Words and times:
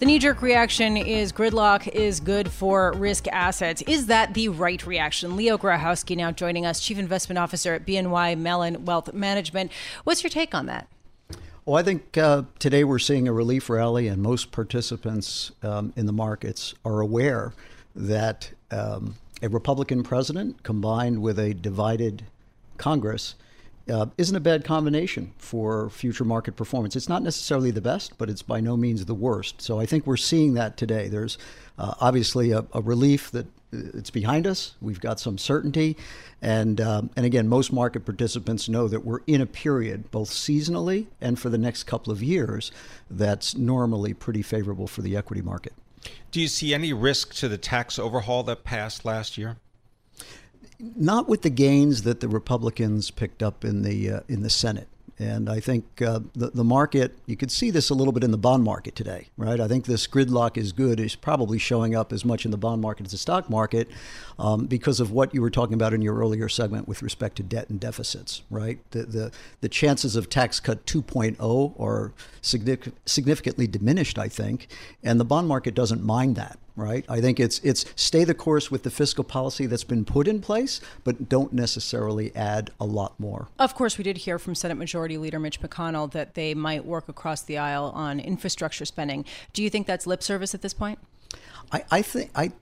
The 0.00 0.06
knee 0.06 0.18
jerk 0.18 0.40
reaction 0.40 0.96
is 0.96 1.30
gridlock 1.30 1.86
is 1.86 2.20
good 2.20 2.50
for 2.50 2.94
risk 2.96 3.28
assets. 3.28 3.82
Is 3.82 4.06
that 4.06 4.32
the 4.32 4.48
right 4.48 4.86
reaction? 4.86 5.36
Leo 5.36 5.58
Grohowski 5.58 6.16
now 6.16 6.30
joining 6.30 6.64
us, 6.64 6.80
Chief 6.80 6.98
Investment 6.98 7.38
Officer 7.38 7.74
at 7.74 7.84
BNY 7.84 8.38
Mellon 8.38 8.86
Wealth 8.86 9.12
Management. 9.12 9.70
What's 10.04 10.22
your 10.22 10.30
take 10.30 10.54
on 10.54 10.64
that? 10.64 10.88
Well, 11.66 11.76
I 11.76 11.82
think 11.82 12.16
uh, 12.16 12.44
today 12.58 12.82
we're 12.82 12.98
seeing 12.98 13.28
a 13.28 13.32
relief 13.34 13.68
rally, 13.68 14.08
and 14.08 14.22
most 14.22 14.52
participants 14.52 15.52
um, 15.62 15.92
in 15.96 16.06
the 16.06 16.14
markets 16.14 16.72
are 16.82 17.00
aware 17.00 17.52
that 17.94 18.52
um, 18.70 19.16
a 19.42 19.50
Republican 19.50 20.02
president 20.02 20.62
combined 20.62 21.20
with 21.20 21.38
a 21.38 21.52
divided 21.52 22.24
Congress 22.78 23.34
uh, 23.90 24.06
isn't 24.16 24.36
a 24.36 24.40
bad 24.40 24.64
combination 24.64 25.32
for 25.38 25.90
future 25.90 26.24
market 26.24 26.56
performance. 26.56 26.96
It's 26.96 27.08
not 27.08 27.22
necessarily 27.22 27.70
the 27.70 27.80
best, 27.80 28.16
but 28.18 28.30
it's 28.30 28.42
by 28.42 28.60
no 28.60 28.76
means 28.76 29.04
the 29.04 29.14
worst. 29.14 29.60
So 29.60 29.80
I 29.80 29.86
think 29.86 30.06
we're 30.06 30.16
seeing 30.16 30.54
that 30.54 30.76
today. 30.76 31.08
There's 31.08 31.36
uh, 31.78 31.94
obviously 32.00 32.52
a, 32.52 32.64
a, 32.72 32.80
relief 32.80 33.30
that 33.30 33.46
it's 33.72 34.10
behind 34.10 34.46
us. 34.46 34.74
We've 34.80 35.00
got 35.00 35.20
some 35.20 35.38
certainty, 35.38 35.96
and 36.42 36.80
um, 36.80 37.10
and 37.16 37.24
again, 37.24 37.48
most 37.48 37.72
market 37.72 38.04
participants 38.04 38.68
know 38.68 38.88
that 38.88 39.04
we're 39.04 39.20
in 39.26 39.40
a 39.40 39.46
period, 39.46 40.10
both 40.10 40.30
seasonally 40.30 41.06
and 41.20 41.38
for 41.38 41.48
the 41.48 41.58
next 41.58 41.84
couple 41.84 42.12
of 42.12 42.22
years, 42.22 42.72
that's 43.10 43.56
normally 43.56 44.12
pretty 44.12 44.42
favorable 44.42 44.86
for 44.86 45.02
the 45.02 45.16
equity 45.16 45.42
market. 45.42 45.72
Do 46.30 46.40
you 46.40 46.48
see 46.48 46.74
any 46.74 46.92
risk 46.92 47.34
to 47.34 47.48
the 47.48 47.58
tax 47.58 47.98
overhaul 47.98 48.42
that 48.44 48.64
passed 48.64 49.04
last 49.04 49.38
year? 49.38 49.58
Not 50.96 51.28
with 51.28 51.42
the 51.42 51.50
gains 51.50 52.02
that 52.02 52.20
the 52.20 52.28
Republicans 52.28 53.10
picked 53.10 53.42
up 53.42 53.64
in 53.64 53.82
the 53.82 54.10
uh, 54.10 54.20
in 54.28 54.42
the 54.42 54.50
Senate. 54.50 54.88
And 55.20 55.50
I 55.50 55.60
think 55.60 56.00
uh, 56.00 56.20
the, 56.34 56.48
the 56.48 56.64
market, 56.64 57.14
you 57.26 57.36
could 57.36 57.50
see 57.50 57.70
this 57.70 57.90
a 57.90 57.94
little 57.94 58.12
bit 58.12 58.24
in 58.24 58.30
the 58.30 58.38
bond 58.38 58.64
market 58.64 58.96
today, 58.96 59.28
right? 59.36 59.60
I 59.60 59.68
think 59.68 59.84
this 59.84 60.06
gridlock 60.06 60.56
is 60.56 60.72
good, 60.72 60.98
is 60.98 61.14
probably 61.14 61.58
showing 61.58 61.94
up 61.94 62.10
as 62.10 62.24
much 62.24 62.46
in 62.46 62.50
the 62.50 62.56
bond 62.56 62.80
market 62.80 63.04
as 63.04 63.12
the 63.12 63.18
stock 63.18 63.50
market 63.50 63.90
um, 64.38 64.64
because 64.64 64.98
of 64.98 65.12
what 65.12 65.34
you 65.34 65.42
were 65.42 65.50
talking 65.50 65.74
about 65.74 65.92
in 65.92 66.00
your 66.00 66.16
earlier 66.16 66.48
segment 66.48 66.88
with 66.88 67.02
respect 67.02 67.36
to 67.36 67.42
debt 67.42 67.68
and 67.68 67.78
deficits, 67.78 68.40
right? 68.48 68.78
The, 68.92 69.02
the, 69.02 69.32
the 69.60 69.68
chances 69.68 70.16
of 70.16 70.30
tax 70.30 70.58
cut 70.58 70.86
2.0 70.86 71.78
are 71.78 72.12
significantly 72.40 73.66
diminished, 73.66 74.18
I 74.18 74.28
think, 74.28 74.68
and 75.02 75.20
the 75.20 75.26
bond 75.26 75.48
market 75.48 75.74
doesn't 75.74 76.02
mind 76.02 76.36
that 76.36 76.58
right? 76.80 77.04
I 77.08 77.20
think 77.20 77.38
it's 77.38 77.58
it's 77.60 77.84
stay 77.96 78.24
the 78.24 78.34
course 78.34 78.70
with 78.70 78.82
the 78.82 78.90
fiscal 78.90 79.24
policy 79.24 79.66
that's 79.66 79.84
been 79.84 80.04
put 80.04 80.26
in 80.26 80.40
place, 80.40 80.80
but 81.04 81.28
don't 81.28 81.52
necessarily 81.52 82.34
add 82.34 82.70
a 82.80 82.84
lot 82.84 83.18
more. 83.18 83.48
Of 83.58 83.74
course, 83.74 83.98
we 83.98 84.04
did 84.04 84.18
hear 84.18 84.38
from 84.38 84.54
Senate 84.54 84.76
Majority 84.76 85.18
Leader 85.18 85.38
Mitch 85.38 85.60
McConnell 85.60 86.10
that 86.12 86.34
they 86.34 86.54
might 86.54 86.84
work 86.84 87.08
across 87.08 87.42
the 87.42 87.58
aisle 87.58 87.92
on 87.94 88.20
infrastructure 88.20 88.84
spending. 88.84 89.24
Do 89.52 89.62
you 89.62 89.70
think 89.70 89.86
that's 89.86 90.06
lip 90.06 90.22
service 90.22 90.54
at 90.54 90.62
this 90.62 90.74
point? 90.74 90.98
I, 91.72 91.84
I 91.90 92.02
think 92.02 92.30
I 92.34 92.52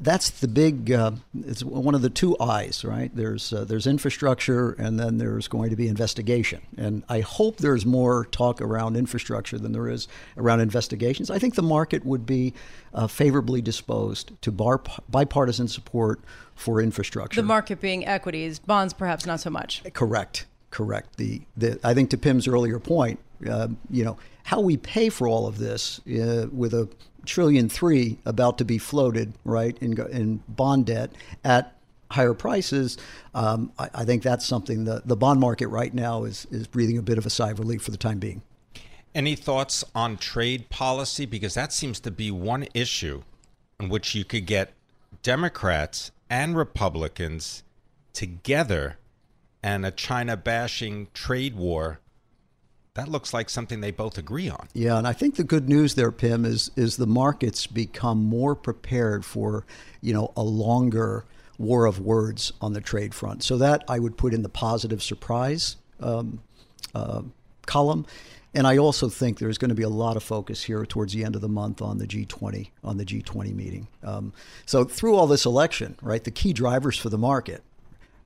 that's 0.00 0.30
the 0.30 0.48
big. 0.48 0.92
Uh, 0.92 1.12
it's 1.46 1.62
one 1.62 1.94
of 1.94 2.02
the 2.02 2.10
two 2.10 2.36
eyes, 2.40 2.84
right? 2.84 3.14
There's 3.14 3.52
uh, 3.52 3.64
there's 3.64 3.86
infrastructure, 3.86 4.72
and 4.72 4.98
then 4.98 5.18
there's 5.18 5.48
going 5.48 5.70
to 5.70 5.76
be 5.76 5.88
investigation. 5.88 6.62
And 6.76 7.04
I 7.08 7.20
hope 7.20 7.58
there's 7.58 7.84
more 7.84 8.26
talk 8.26 8.60
around 8.60 8.96
infrastructure 8.96 9.58
than 9.58 9.72
there 9.72 9.88
is 9.88 10.08
around 10.36 10.60
investigations. 10.60 11.30
I 11.30 11.38
think 11.38 11.54
the 11.54 11.62
market 11.62 12.04
would 12.04 12.26
be 12.26 12.54
uh, 12.92 13.06
favorably 13.06 13.60
disposed 13.60 14.32
to 14.42 14.52
bar, 14.52 14.80
bipartisan 15.08 15.68
support 15.68 16.20
for 16.54 16.80
infrastructure. 16.80 17.40
The 17.40 17.46
market 17.46 17.80
being 17.80 18.06
equities, 18.06 18.58
bonds, 18.58 18.92
perhaps 18.92 19.26
not 19.26 19.40
so 19.40 19.50
much. 19.50 19.82
Correct. 19.92 20.46
Correct. 20.70 21.16
The, 21.16 21.42
the 21.56 21.78
I 21.84 21.94
think 21.94 22.10
to 22.10 22.18
Pim's 22.18 22.48
earlier 22.48 22.78
point, 22.78 23.20
uh, 23.48 23.68
you 23.90 24.04
know, 24.04 24.16
how 24.44 24.60
we 24.60 24.76
pay 24.76 25.08
for 25.08 25.28
all 25.28 25.46
of 25.46 25.58
this 25.58 26.00
uh, 26.06 26.46
with 26.52 26.74
a 26.74 26.88
trillion 27.24 27.68
three 27.68 28.18
about 28.24 28.58
to 28.58 28.64
be 28.64 28.78
floated, 28.78 29.34
right, 29.44 29.76
in, 29.80 29.98
in 30.10 30.42
bond 30.48 30.86
debt 30.86 31.10
at 31.44 31.76
higher 32.10 32.34
prices, 32.34 32.96
um, 33.34 33.72
I, 33.78 33.90
I, 33.94 34.04
think 34.04 34.22
that's 34.22 34.46
something 34.46 34.84
the, 34.84 35.02
the 35.04 35.16
bond 35.16 35.40
market 35.40 35.68
right 35.68 35.92
now 35.92 36.24
is, 36.24 36.46
is 36.50 36.66
breathing 36.66 36.96
a 36.98 37.02
bit 37.02 37.18
of 37.18 37.26
a 37.26 37.30
sigh 37.30 37.50
of 37.50 37.58
relief 37.58 37.82
for 37.82 37.90
the 37.90 37.96
time 37.96 38.18
being. 38.18 38.42
Any 39.14 39.34
thoughts 39.34 39.84
on 39.94 40.16
trade 40.16 40.70
policy? 40.70 41.26
Because 41.26 41.54
that 41.54 41.72
seems 41.72 42.00
to 42.00 42.10
be 42.10 42.30
one 42.30 42.66
issue 42.74 43.22
in 43.80 43.88
which 43.88 44.14
you 44.14 44.24
could 44.24 44.46
get 44.46 44.72
Democrats 45.22 46.10
and 46.30 46.56
Republicans 46.56 47.62
together 48.12 48.98
and 49.62 49.86
a 49.86 49.90
China 49.90 50.36
bashing 50.36 51.08
trade 51.14 51.56
war 51.56 52.00
that 52.94 53.08
looks 53.08 53.34
like 53.34 53.50
something 53.50 53.80
they 53.80 53.90
both 53.90 54.18
agree 54.18 54.48
on. 54.48 54.68
Yeah, 54.72 54.96
and 54.96 55.06
I 55.06 55.12
think 55.12 55.34
the 55.34 55.44
good 55.44 55.68
news 55.68 55.94
there, 55.94 56.12
Pim, 56.12 56.44
is 56.44 56.70
is 56.76 56.96
the 56.96 57.06
markets 57.06 57.66
become 57.66 58.24
more 58.24 58.54
prepared 58.54 59.24
for, 59.24 59.66
you 60.00 60.14
know, 60.14 60.32
a 60.36 60.42
longer 60.42 61.24
war 61.58 61.86
of 61.86 61.98
words 61.98 62.52
on 62.60 62.72
the 62.72 62.80
trade 62.80 63.12
front. 63.12 63.42
So 63.42 63.58
that 63.58 63.84
I 63.88 63.98
would 63.98 64.16
put 64.16 64.32
in 64.32 64.42
the 64.42 64.48
positive 64.48 65.02
surprise 65.02 65.76
um, 66.00 66.40
uh, 66.94 67.22
column. 67.66 68.06
And 68.56 68.68
I 68.68 68.78
also 68.78 69.08
think 69.08 69.40
there's 69.40 69.58
going 69.58 69.70
to 69.70 69.74
be 69.74 69.82
a 69.82 69.88
lot 69.88 70.16
of 70.16 70.22
focus 70.22 70.62
here 70.62 70.86
towards 70.86 71.12
the 71.12 71.24
end 71.24 71.34
of 71.34 71.40
the 71.40 71.48
month 71.48 71.82
on 71.82 71.98
the 71.98 72.06
G20 72.06 72.70
on 72.84 72.98
the 72.98 73.04
G20 73.04 73.52
meeting. 73.52 73.88
Um, 74.04 74.32
so 74.64 74.84
through 74.84 75.16
all 75.16 75.26
this 75.26 75.44
election, 75.44 75.96
right, 76.00 76.22
the 76.22 76.30
key 76.30 76.52
drivers 76.52 76.96
for 76.96 77.08
the 77.08 77.18
market 77.18 77.64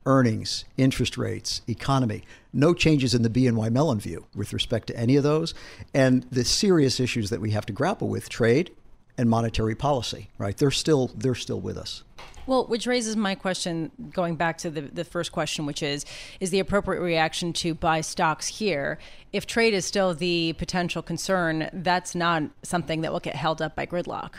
earnings, 0.08 0.64
interest 0.78 1.19
rates, 1.19 1.60
economy. 1.69 2.25
No 2.52 2.72
changes 2.72 3.14
in 3.14 3.22
the 3.22 3.28
BNY 3.28 3.70
Mellon 3.70 4.00
view 4.00 4.25
with 4.34 4.55
respect 4.55 4.87
to 4.88 4.96
any 4.96 5.16
of 5.16 5.22
those. 5.22 5.55
And 5.93 6.25
the 6.32 6.44
serious 6.44 6.99
issues 6.99 7.28
that 7.31 7.43
we 7.43 7.50
have 7.50 7.66
to 7.66 7.72
grapple 7.75 8.08
with, 8.08 8.28
trade 8.31 8.72
and 9.19 9.28
monetary 9.28 9.75
policy, 9.75 10.31
right? 10.38 10.56
They're 10.56 10.70
still 10.70 11.10
they're 11.14 11.34
still 11.34 11.60
with 11.60 11.76
us. 11.76 12.05
Well, 12.46 12.66
which 12.66 12.87
raises 12.87 13.14
my 13.14 13.34
question 13.34 13.90
going 14.10 14.37
back 14.37 14.56
to 14.58 14.70
the, 14.70 14.81
the 14.81 15.05
first 15.05 15.32
question, 15.32 15.66
which 15.66 15.82
is 15.82 16.06
Is 16.40 16.49
the 16.49 16.60
appropriate 16.60 17.02
reaction 17.02 17.52
to 17.55 17.75
buy 17.75 18.00
stocks 18.00 18.46
here? 18.46 18.99
If 19.34 19.46
trade 19.46 19.75
is 19.75 19.84
still 19.84 20.14
the 20.14 20.55
potential 20.55 21.02
concern, 21.02 21.69
that's 21.75 22.14
not 22.14 22.44
something 22.62 23.02
that 23.02 23.12
will 23.12 23.20
get 23.20 23.37
held 23.37 23.60
up 23.60 23.76
by 23.76 23.84
gridlock. 23.84 24.31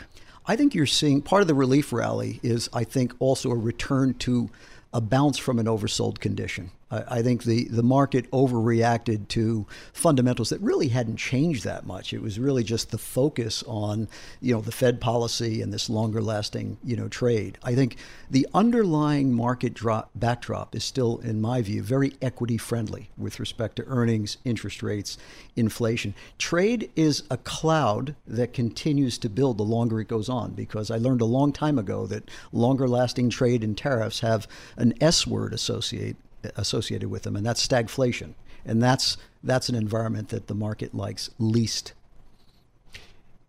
I 0.46 0.56
think 0.56 0.74
you're 0.74 0.86
seeing 0.86 1.22
part 1.22 1.42
of 1.42 1.48
the 1.48 1.54
relief 1.54 1.92
rally 1.92 2.40
is, 2.42 2.68
I 2.72 2.82
think, 2.82 3.14
also 3.20 3.52
a 3.52 3.56
return 3.56 4.14
to 4.14 4.50
a 4.92 5.00
bounce 5.00 5.38
from 5.38 5.58
an 5.58 5.66
oversold 5.66 6.18
condition. 6.18 6.70
I, 6.90 7.22
think 7.22 7.44
the, 7.44 7.68
the 7.68 7.84
market 7.84 8.28
overreacted 8.32 9.28
to 9.28 9.66
fundamentals 9.92 10.50
that 10.50 10.60
really 10.60 10.88
hadn't 10.88 11.18
changed 11.18 11.62
that 11.64 11.86
much. 11.86 12.12
It 12.12 12.20
was 12.20 12.38
really 12.40 12.64
just 12.64 12.90
the 12.90 12.98
focus 12.98 13.62
on, 13.66 14.08
you 14.40 14.52
know, 14.52 14.60
the 14.60 14.72
Fed 14.72 15.00
policy 15.00 15.62
and 15.62 15.72
this 15.72 15.88
longer 15.88 16.20
lasting, 16.20 16.78
you 16.82 16.96
know, 16.96 17.06
trade. 17.06 17.58
I 17.62 17.76
think 17.76 17.96
the 18.28 18.46
underlying 18.54 19.32
market 19.32 19.72
drop, 19.72 20.10
backdrop 20.16 20.74
is 20.74 20.82
still, 20.82 21.18
in 21.18 21.40
my 21.40 21.62
view, 21.62 21.82
very 21.82 22.14
equity 22.20 22.56
friendly 22.56 23.10
with 23.16 23.38
respect 23.38 23.76
to 23.76 23.86
earnings, 23.86 24.38
interest 24.44 24.82
rates, 24.82 25.16
inflation. 25.54 26.14
Trade 26.38 26.90
is 26.96 27.22
a 27.30 27.36
cloud 27.36 28.16
that 28.26 28.52
continues 28.52 29.16
to 29.18 29.28
build 29.28 29.58
the 29.58 29.62
longer 29.62 30.00
it 30.00 30.08
goes 30.08 30.28
on 30.28 30.54
because 30.54 30.90
I 30.90 30.96
learned 30.96 31.20
a 31.20 31.26
long 31.26 31.52
time 31.52 31.78
ago 31.78 32.06
that 32.08 32.28
longer 32.52 32.88
lasting 32.88 33.30
trade 33.30 33.62
and 33.62 33.78
tariffs 33.78 34.20
have 34.20 34.48
an 34.76 34.92
S 35.00 35.24
word 35.24 35.54
associate, 35.54 36.16
associated 36.56 37.10
with 37.10 37.22
them, 37.22 37.36
and 37.36 37.44
that's 37.44 37.66
stagflation. 37.66 38.34
And 38.64 38.82
that's, 38.82 39.16
that's 39.42 39.68
an 39.68 39.74
environment 39.74 40.28
that 40.28 40.46
the 40.46 40.54
market 40.54 40.94
likes 40.94 41.30
least. 41.38 41.94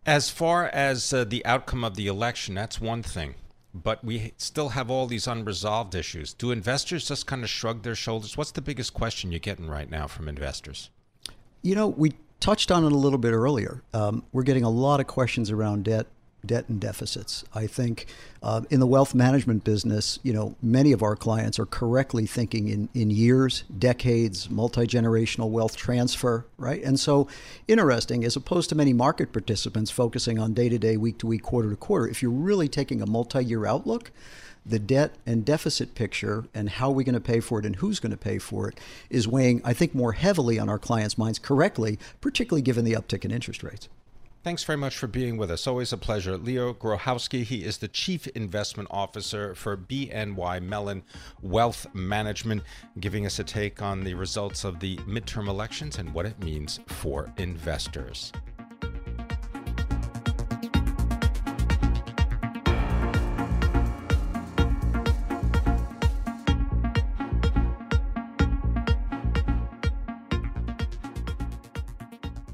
As 0.05 0.29
far 0.29 0.67
as 0.67 1.13
uh, 1.13 1.25
the 1.25 1.45
outcome 1.45 1.83
of 1.83 1.95
the 1.95 2.07
election, 2.07 2.55
that's 2.55 2.81
one 2.81 3.03
thing. 3.03 3.35
But 3.73 4.03
we 4.03 4.33
still 4.37 4.69
have 4.69 4.89
all 4.89 5.07
these 5.07 5.27
unresolved 5.27 5.95
issues. 5.95 6.33
Do 6.33 6.51
investors 6.51 7.07
just 7.07 7.27
kind 7.27 7.43
of 7.43 7.49
shrug 7.49 7.83
their 7.83 7.95
shoulders? 7.95 8.35
What's 8.35 8.51
the 8.51 8.61
biggest 8.61 8.93
question 8.93 9.31
you're 9.31 9.39
getting 9.39 9.69
right 9.69 9.89
now 9.89 10.07
from 10.07 10.27
investors? 10.27 10.89
You 11.61 11.75
know, 11.75 11.87
we 11.87 12.13
touched 12.39 12.71
on 12.71 12.83
it 12.83 12.91
a 12.91 12.97
little 12.97 13.19
bit 13.19 13.31
earlier. 13.31 13.83
Um, 13.93 14.23
we're 14.33 14.43
getting 14.43 14.63
a 14.63 14.69
lot 14.69 14.99
of 14.99 15.07
questions 15.07 15.51
around 15.51 15.85
debt, 15.85 16.07
debt 16.45 16.65
and 16.67 16.79
deficits. 16.79 17.43
I 17.53 17.67
think 17.67 18.07
uh, 18.41 18.61
in 18.69 18.79
the 18.79 18.87
wealth 18.87 19.13
management 19.13 19.63
business, 19.63 20.19
you 20.23 20.33
know, 20.33 20.55
many 20.61 20.91
of 20.91 21.03
our 21.03 21.15
clients 21.15 21.59
are 21.59 21.65
correctly 21.65 22.25
thinking 22.25 22.67
in, 22.67 22.89
in 22.93 23.11
years, 23.11 23.63
decades, 23.77 24.49
multi 24.49 24.87
generational 24.87 25.49
wealth 25.49 25.75
transfer, 25.75 26.45
right? 26.57 26.83
And 26.83 26.99
so, 26.99 27.27
interesting, 27.67 28.23
as 28.23 28.35
opposed 28.35 28.69
to 28.69 28.75
many 28.75 28.93
market 28.93 29.31
participants 29.31 29.91
focusing 29.91 30.39
on 30.39 30.53
day 30.53 30.69
to 30.69 30.79
day, 30.79 30.97
week 30.97 31.19
to 31.19 31.27
week, 31.27 31.43
quarter 31.43 31.69
to 31.69 31.75
quarter, 31.75 32.07
if 32.07 32.21
you're 32.21 32.31
really 32.31 32.67
taking 32.67 33.01
a 33.01 33.05
multi 33.05 33.43
year 33.43 33.65
outlook, 33.65 34.11
the 34.65 34.79
debt 34.79 35.15
and 35.25 35.43
deficit 35.43 35.95
picture 35.95 36.45
and 36.53 36.69
how 36.69 36.91
we're 36.91 37.03
going 37.03 37.13
to 37.13 37.19
pay 37.19 37.39
for 37.39 37.59
it 37.59 37.65
and 37.65 37.77
who's 37.77 37.99
going 37.99 38.11
to 38.11 38.17
pay 38.17 38.37
for 38.37 38.69
it 38.69 38.79
is 39.09 39.27
weighing, 39.27 39.61
I 39.63 39.73
think, 39.73 39.95
more 39.95 40.13
heavily 40.13 40.59
on 40.59 40.69
our 40.69 40.79
clients' 40.79 41.17
minds 41.17 41.39
correctly, 41.39 41.97
particularly 42.19 42.61
given 42.61 42.85
the 42.85 42.93
uptick 42.93 43.25
in 43.25 43.31
interest 43.31 43.63
rates. 43.63 43.89
Thanks 44.43 44.63
very 44.63 44.77
much 44.77 44.97
for 44.97 45.05
being 45.05 45.37
with 45.37 45.51
us. 45.51 45.67
Always 45.67 45.93
a 45.93 45.97
pleasure. 45.97 46.35
Leo 46.35 46.73
Grohowski, 46.73 47.43
he 47.43 47.63
is 47.63 47.77
the 47.77 47.87
Chief 47.87 48.25
Investment 48.29 48.87
Officer 48.89 49.53
for 49.53 49.77
BNY 49.77 50.63
Mellon 50.63 51.03
Wealth 51.43 51.85
Management, 51.93 52.63
giving 52.99 53.27
us 53.27 53.37
a 53.37 53.43
take 53.43 53.83
on 53.83 54.03
the 54.03 54.15
results 54.15 54.63
of 54.63 54.79
the 54.79 54.97
midterm 54.97 55.47
elections 55.47 55.99
and 55.99 56.11
what 56.11 56.25
it 56.25 56.43
means 56.43 56.79
for 56.87 57.31
investors. 57.37 58.31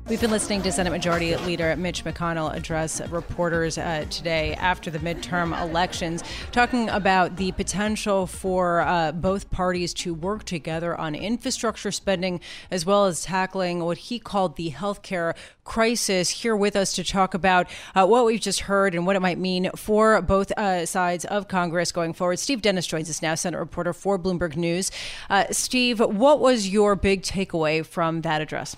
We've 0.10 0.22
been 0.22 0.32
listening 0.32 0.62
to 0.62 0.72
Senate 0.72 0.92
Majority 0.92 1.36
Leader 1.36 1.76
Mitch 1.76 2.06
McConnell 2.06 2.56
address 2.56 3.02
reporters 3.10 3.78
uh, 3.78 4.06
today 4.10 4.54
after 4.54 4.90
the 4.90 5.00
midterm 5.00 5.62
elections, 5.62 6.24
talking 6.54 6.88
about 6.88 7.36
the 7.36 7.52
potential 7.52 8.26
for 8.26 8.80
uh, 8.80 9.12
both 9.12 9.52
parties 9.52 9.94
to 9.96 10.14
work 10.14 10.46
together 10.46 10.96
on 10.96 11.14
infrastructure 11.14 11.92
spending 11.92 12.40
as 12.72 12.86
well 12.86 13.06
as 13.06 13.24
tackling 13.24 13.84
what 13.84 13.98
he 13.98 14.18
called 14.18 14.56
the 14.56 14.72
healthcare 14.72 15.36
crisis. 15.66 16.30
Here 16.30 16.56
with 16.56 16.78
us 16.78 16.94
to 16.94 17.04
talk 17.04 17.34
about 17.34 17.68
uh, 17.94 18.08
what 18.08 18.26
we've 18.26 18.40
just 18.40 18.62
heard 18.62 18.96
and 18.96 19.06
what 19.06 19.18
it 19.18 19.22
might 19.22 19.38
mean 19.38 19.70
for 19.76 20.22
both 20.22 20.54
uh, 20.54 20.86
sides 20.86 21.26
of 21.26 21.50
Congress 21.50 21.92
going 21.92 22.14
forward. 22.14 22.40
Steve 22.40 22.62
Dennis 22.62 22.88
joins 22.88 23.10
us 23.10 23.22
now, 23.22 23.36
Senate 23.36 23.58
reporter 23.60 23.92
for 23.92 24.18
Bloomberg 24.18 24.56
News. 24.56 24.90
Uh, 25.30 25.48
Steve, 25.52 26.00
what 26.00 26.40
was 26.40 26.70
your 26.70 26.96
big 26.96 27.24
takeaway 27.24 27.86
from 27.86 28.22
that 28.22 28.40
address? 28.40 28.78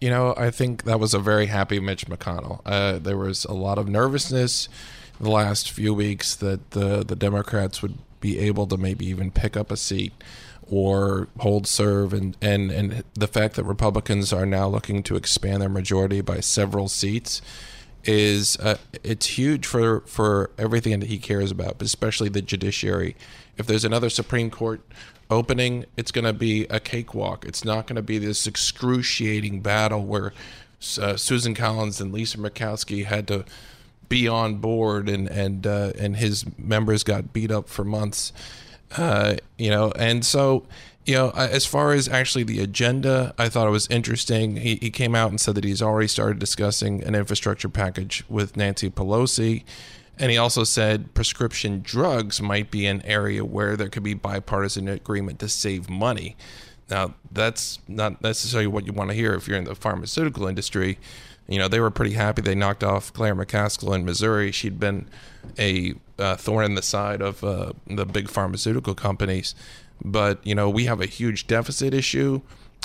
You 0.00 0.10
know, 0.10 0.34
I 0.36 0.50
think 0.50 0.84
that 0.84 1.00
was 1.00 1.14
a 1.14 1.18
very 1.18 1.46
happy 1.46 1.80
Mitch 1.80 2.06
McConnell. 2.06 2.60
Uh, 2.64 2.98
there 2.98 3.16
was 3.16 3.44
a 3.44 3.52
lot 3.52 3.78
of 3.78 3.88
nervousness 3.88 4.68
the 5.20 5.30
last 5.30 5.70
few 5.70 5.92
weeks 5.92 6.36
that 6.36 6.70
the 6.70 7.04
the 7.04 7.16
Democrats 7.16 7.82
would 7.82 7.98
be 8.20 8.38
able 8.38 8.66
to 8.66 8.76
maybe 8.76 9.06
even 9.06 9.30
pick 9.30 9.56
up 9.56 9.70
a 9.70 9.76
seat 9.76 10.12
or 10.70 11.28
hold 11.38 11.66
serve 11.66 12.12
and, 12.12 12.36
and, 12.42 12.70
and 12.70 13.04
the 13.14 13.26
fact 13.26 13.56
that 13.56 13.64
Republicans 13.64 14.32
are 14.32 14.44
now 14.44 14.68
looking 14.68 15.02
to 15.02 15.16
expand 15.16 15.62
their 15.62 15.68
majority 15.68 16.20
by 16.20 16.40
several 16.40 16.88
seats 16.88 17.40
is 18.08 18.56
uh, 18.56 18.78
it's 19.04 19.26
huge 19.26 19.66
for 19.66 20.00
for 20.00 20.50
everything 20.56 20.98
that 20.98 21.10
he 21.10 21.18
cares 21.18 21.50
about, 21.50 21.76
but 21.76 21.86
especially 21.86 22.30
the 22.30 22.40
judiciary. 22.40 23.14
If 23.58 23.66
there's 23.66 23.84
another 23.84 24.08
Supreme 24.08 24.50
Court 24.50 24.80
opening, 25.28 25.84
it's 25.98 26.10
going 26.10 26.24
to 26.24 26.32
be 26.32 26.64
a 26.70 26.80
cakewalk. 26.80 27.44
It's 27.44 27.66
not 27.66 27.86
going 27.86 27.96
to 27.96 28.02
be 28.02 28.16
this 28.16 28.46
excruciating 28.46 29.60
battle 29.60 30.06
where 30.06 30.32
uh, 30.98 31.18
Susan 31.18 31.54
Collins 31.54 32.00
and 32.00 32.10
Lisa 32.10 32.38
Murkowski 32.38 33.04
had 33.04 33.28
to 33.28 33.44
be 34.08 34.26
on 34.26 34.54
board, 34.56 35.10
and 35.10 35.28
and 35.28 35.66
uh, 35.66 35.92
and 35.98 36.16
his 36.16 36.46
members 36.56 37.04
got 37.04 37.34
beat 37.34 37.50
up 37.50 37.68
for 37.68 37.84
months. 37.84 38.32
Uh, 38.96 39.36
you 39.58 39.68
know, 39.68 39.92
and 39.98 40.24
so 40.24 40.64
you 41.08 41.14
know, 41.14 41.30
as 41.30 41.64
far 41.64 41.92
as 41.92 42.06
actually 42.06 42.44
the 42.44 42.60
agenda, 42.60 43.34
I 43.38 43.48
thought 43.48 43.66
it 43.66 43.70
was 43.70 43.86
interesting. 43.88 44.56
He, 44.56 44.76
he 44.76 44.90
came 44.90 45.14
out 45.14 45.30
and 45.30 45.40
said 45.40 45.54
that 45.54 45.64
he's 45.64 45.80
already 45.80 46.06
started 46.06 46.38
discussing 46.38 47.02
an 47.02 47.14
infrastructure 47.14 47.70
package 47.70 48.24
with 48.28 48.58
Nancy 48.58 48.90
Pelosi. 48.90 49.64
And 50.18 50.30
he 50.30 50.36
also 50.36 50.64
said 50.64 51.14
prescription 51.14 51.80
drugs 51.80 52.42
might 52.42 52.70
be 52.70 52.84
an 52.84 53.00
area 53.06 53.42
where 53.42 53.74
there 53.74 53.88
could 53.88 54.02
be 54.02 54.12
bipartisan 54.12 54.86
agreement 54.86 55.38
to 55.38 55.48
save 55.48 55.88
money. 55.88 56.36
Now, 56.90 57.14
that's 57.32 57.78
not 57.88 58.20
necessarily 58.20 58.66
what 58.66 58.84
you 58.84 58.92
want 58.92 59.08
to 59.08 59.16
hear 59.16 59.32
if 59.32 59.48
you're 59.48 59.56
in 59.56 59.64
the 59.64 59.74
pharmaceutical 59.74 60.46
industry. 60.46 60.98
You 61.46 61.58
know, 61.58 61.68
they 61.68 61.80
were 61.80 61.90
pretty 61.90 62.16
happy 62.16 62.42
they 62.42 62.54
knocked 62.54 62.84
off 62.84 63.14
Claire 63.14 63.34
McCaskill 63.34 63.94
in 63.94 64.04
Missouri. 64.04 64.52
She'd 64.52 64.78
been 64.78 65.08
a 65.58 65.94
uh, 66.18 66.36
thorn 66.36 66.66
in 66.66 66.74
the 66.74 66.82
side 66.82 67.22
of 67.22 67.42
uh, 67.42 67.72
the 67.86 68.04
big 68.04 68.28
pharmaceutical 68.28 68.94
companies. 68.94 69.54
But, 70.04 70.46
you 70.46 70.54
know, 70.54 70.70
we 70.70 70.84
have 70.84 71.00
a 71.00 71.06
huge 71.06 71.46
deficit 71.46 71.94
issue. 71.94 72.40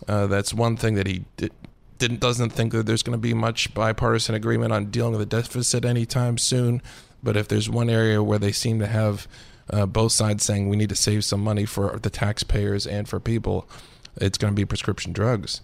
Uh, 0.08 0.28
that's 0.28 0.54
one 0.54 0.76
thing 0.76 0.96
that 0.96 1.08
he 1.08 1.26
did, 1.38 1.52
didn't 2.00 2.20
doesn't 2.20 2.50
think 2.50 2.74
that 2.74 2.86
there's 2.86 3.04
going 3.04 3.18
to 3.18 3.22
be 3.22 3.34
much 3.34 3.74
bipartisan 3.74 4.36
agreement 4.36 4.74
on 4.74 4.88
dealing 4.88 5.12
with 5.12 5.20
the 5.20 5.38
deficit 5.42 5.86
anytime 5.86 6.38
soon. 6.38 6.82
But 7.22 7.38
if 7.38 7.48
there's 7.48 7.70
one 7.70 7.90
area 7.90 8.22
where 8.22 8.40
they 8.40 8.52
seem 8.52 8.80
to 8.80 8.88
have 8.88 9.28
uh, 9.70 9.86
both 9.86 10.12
sides 10.12 10.44
saying 10.44 10.68
we 10.68 10.76
need 10.76 10.90
to 10.90 10.96
save 10.96 11.24
some 11.24 11.42
money 11.42 11.66
for 11.66 11.98
the 12.00 12.10
taxpayers 12.10 12.86
and 12.86 13.08
for 13.08 13.20
people, 13.20 13.70
it's 14.18 14.38
going 14.38 14.52
to 14.52 14.56
be 14.56 14.66
prescription 14.66 15.14
drugs. 15.14 15.62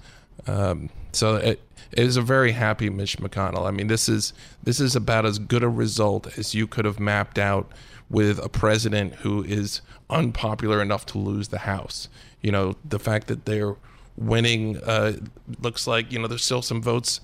Um, 0.47 0.89
so 1.11 1.35
it, 1.35 1.61
it 1.91 2.05
is 2.05 2.17
a 2.17 2.21
very 2.21 2.51
happy 2.51 2.89
Mitch 2.89 3.17
McConnell. 3.17 3.67
I 3.67 3.71
mean, 3.71 3.87
this 3.87 4.07
is 4.07 4.33
this 4.63 4.79
is 4.79 4.95
about 4.95 5.25
as 5.25 5.39
good 5.39 5.63
a 5.63 5.69
result 5.69 6.37
as 6.37 6.53
you 6.53 6.67
could 6.67 6.85
have 6.85 6.99
mapped 6.99 7.39
out 7.39 7.71
with 8.09 8.39
a 8.39 8.49
president 8.49 9.15
who 9.15 9.43
is 9.43 9.81
unpopular 10.09 10.81
enough 10.81 11.05
to 11.07 11.17
lose 11.17 11.49
the 11.49 11.59
House. 11.59 12.09
You 12.41 12.51
know, 12.51 12.75
the 12.87 12.99
fact 12.99 13.27
that 13.27 13.45
they're 13.45 13.75
winning 14.17 14.77
uh, 14.83 15.13
looks 15.61 15.87
like 15.87 16.11
you 16.11 16.19
know 16.19 16.27
there's 16.27 16.43
still 16.43 16.61
some 16.61 16.81
votes 16.81 17.21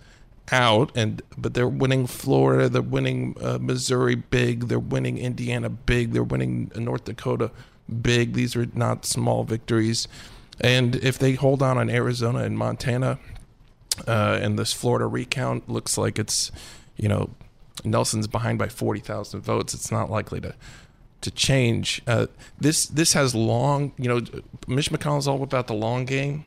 out 0.51 0.91
and 0.95 1.21
but 1.37 1.53
they're 1.53 1.67
winning 1.67 2.07
Florida, 2.07 2.69
they're 2.69 2.81
winning 2.81 3.35
uh, 3.41 3.57
Missouri 3.59 4.15
big, 4.15 4.67
they're 4.67 4.79
winning 4.79 5.17
Indiana 5.17 5.69
big, 5.69 6.13
they're 6.13 6.23
winning 6.23 6.71
North 6.75 7.05
Dakota 7.05 7.51
big. 8.01 8.33
These 8.33 8.55
are 8.55 8.67
not 8.73 9.05
small 9.05 9.43
victories. 9.43 10.07
And 10.59 10.95
if 10.95 11.19
they 11.19 11.33
hold 11.33 11.61
on 11.61 11.77
on 11.77 11.89
Arizona 11.89 12.39
and 12.39 12.57
Montana, 12.57 13.19
uh, 14.07 14.39
and 14.41 14.57
this 14.57 14.73
Florida 14.73 15.07
recount 15.07 15.69
looks 15.69 15.97
like 15.97 16.19
it's, 16.19 16.51
you 16.97 17.07
know, 17.07 17.29
Nelson's 17.83 18.27
behind 18.27 18.57
by 18.57 18.67
forty 18.67 18.99
thousand 18.99 19.41
votes. 19.41 19.73
It's 19.73 19.91
not 19.91 20.09
likely 20.09 20.41
to 20.41 20.55
to 21.21 21.31
change. 21.31 22.01
Uh, 22.07 22.27
this 22.59 22.85
this 22.85 23.13
has 23.13 23.35
long, 23.35 23.93
you 23.97 24.07
know, 24.07 24.21
Mitch 24.67 24.91
McConnell's 24.91 25.27
all 25.27 25.43
about 25.43 25.67
the 25.67 25.73
long 25.73 26.05
game 26.05 26.45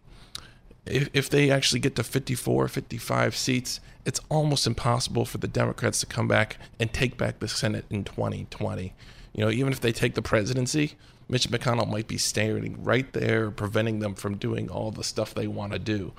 if, 0.90 1.08
if 1.12 1.30
they 1.30 1.50
actually 1.50 1.80
get 1.80 1.96
to 1.96 2.02
54, 2.02 2.68
55 2.68 3.36
seats, 3.36 3.80
it's 4.04 4.20
almost 4.28 4.66
impossible 4.66 5.24
for 5.24 5.38
the 5.38 5.48
Democrats 5.48 6.00
to 6.00 6.06
come 6.06 6.28
back 6.28 6.56
and 6.78 6.92
take 6.92 7.16
back 7.16 7.38
the 7.38 7.48
Senate 7.48 7.84
in 7.90 8.04
2020. 8.04 8.94
You 9.34 9.44
know, 9.44 9.50
even 9.50 9.72
if 9.72 9.80
they 9.80 9.92
take 9.92 10.14
the 10.14 10.22
presidency, 10.22 10.94
Mitch 11.28 11.48
McConnell 11.50 11.88
might 11.88 12.08
be 12.08 12.18
standing 12.18 12.82
right 12.82 13.12
there, 13.12 13.50
preventing 13.50 13.98
them 13.98 14.14
from 14.14 14.36
doing 14.36 14.70
all 14.70 14.90
the 14.90 15.04
stuff 15.04 15.34
they 15.34 15.46
want 15.46 15.72
to 15.72 15.78
do, 15.78 16.12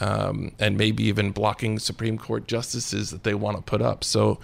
um, 0.00 0.52
and 0.58 0.78
maybe 0.78 1.04
even 1.04 1.30
blocking 1.30 1.78
Supreme 1.78 2.16
Court 2.16 2.48
justices 2.48 3.10
that 3.10 3.22
they 3.22 3.34
want 3.34 3.56
to 3.56 3.62
put 3.62 3.82
up. 3.82 4.02
So, 4.02 4.38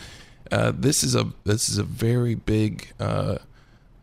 uh, 0.51 0.73
this 0.75 1.03
is 1.03 1.15
a 1.15 1.33
this 1.45 1.69
is 1.69 1.79
a 1.79 1.83
very 1.83 2.35
big, 2.35 2.93
uh, 3.01 3.39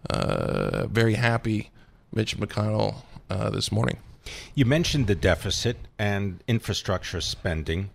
uh, 0.10 0.88
very 0.88 1.14
happy 1.14 1.70
Mitch 2.14 2.38
McConnell 2.38 3.04
uh, 3.30 3.50
this 3.52 3.72
morning. 3.72 3.98
You 4.56 4.66
mentioned 4.66 5.08
the 5.08 5.16
deficit 5.16 5.78
and 5.98 6.44
infrastructure 6.48 7.22
spending. 7.22 7.92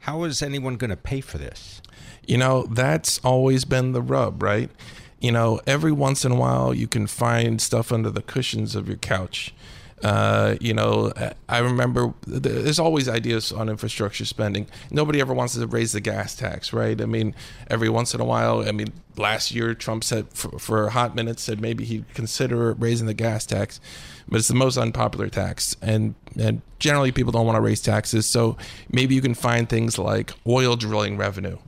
How 0.00 0.24
is 0.24 0.42
anyone 0.42 0.76
going 0.76 0.90
to 0.90 0.96
pay 0.96 1.20
for 1.20 1.38
this? 1.38 1.82
You 2.26 2.38
know, 2.38 2.64
that's 2.64 3.18
always 3.18 3.64
been 3.64 3.92
the 3.92 4.02
rub, 4.02 4.42
right? 4.42 4.70
You 5.20 5.32
know, 5.32 5.60
every 5.66 5.92
once 5.92 6.24
in 6.24 6.32
a 6.32 6.36
while 6.36 6.74
you 6.74 6.86
can 6.86 7.06
find 7.06 7.60
stuff 7.60 7.92
under 7.92 8.10
the 8.10 8.22
cushions 8.22 8.74
of 8.74 8.88
your 8.88 8.96
couch. 8.96 9.54
Uh, 10.02 10.56
you 10.60 10.72
know, 10.72 11.12
I 11.46 11.58
remember 11.58 12.14
there's 12.26 12.78
always 12.78 13.06
ideas 13.06 13.52
on 13.52 13.68
infrastructure 13.68 14.24
spending. 14.24 14.66
Nobody 14.90 15.20
ever 15.20 15.34
wants 15.34 15.54
to 15.54 15.66
raise 15.66 15.92
the 15.92 16.00
gas 16.00 16.34
tax, 16.34 16.72
right? 16.72 16.98
I 16.98 17.04
mean, 17.04 17.34
every 17.68 17.90
once 17.90 18.14
in 18.14 18.20
a 18.20 18.24
while, 18.24 18.66
I 18.66 18.72
mean, 18.72 18.94
last 19.18 19.52
year 19.52 19.74
Trump 19.74 20.02
said 20.04 20.28
for, 20.30 20.58
for 20.58 20.86
a 20.86 20.90
hot 20.90 21.14
minute 21.14 21.38
said 21.38 21.60
maybe 21.60 21.84
he'd 21.84 22.14
consider 22.14 22.72
raising 22.72 23.06
the 23.06 23.14
gas 23.14 23.44
tax, 23.44 23.78
but 24.26 24.38
it's 24.38 24.48
the 24.48 24.54
most 24.54 24.78
unpopular 24.78 25.28
tax, 25.28 25.76
and 25.82 26.14
and 26.38 26.62
generally 26.78 27.12
people 27.12 27.32
don't 27.32 27.44
want 27.44 27.56
to 27.56 27.60
raise 27.60 27.82
taxes. 27.82 28.24
So 28.24 28.56
maybe 28.90 29.14
you 29.14 29.20
can 29.20 29.34
find 29.34 29.68
things 29.68 29.98
like 29.98 30.32
oil 30.46 30.76
drilling 30.76 31.18
revenue. 31.18 31.58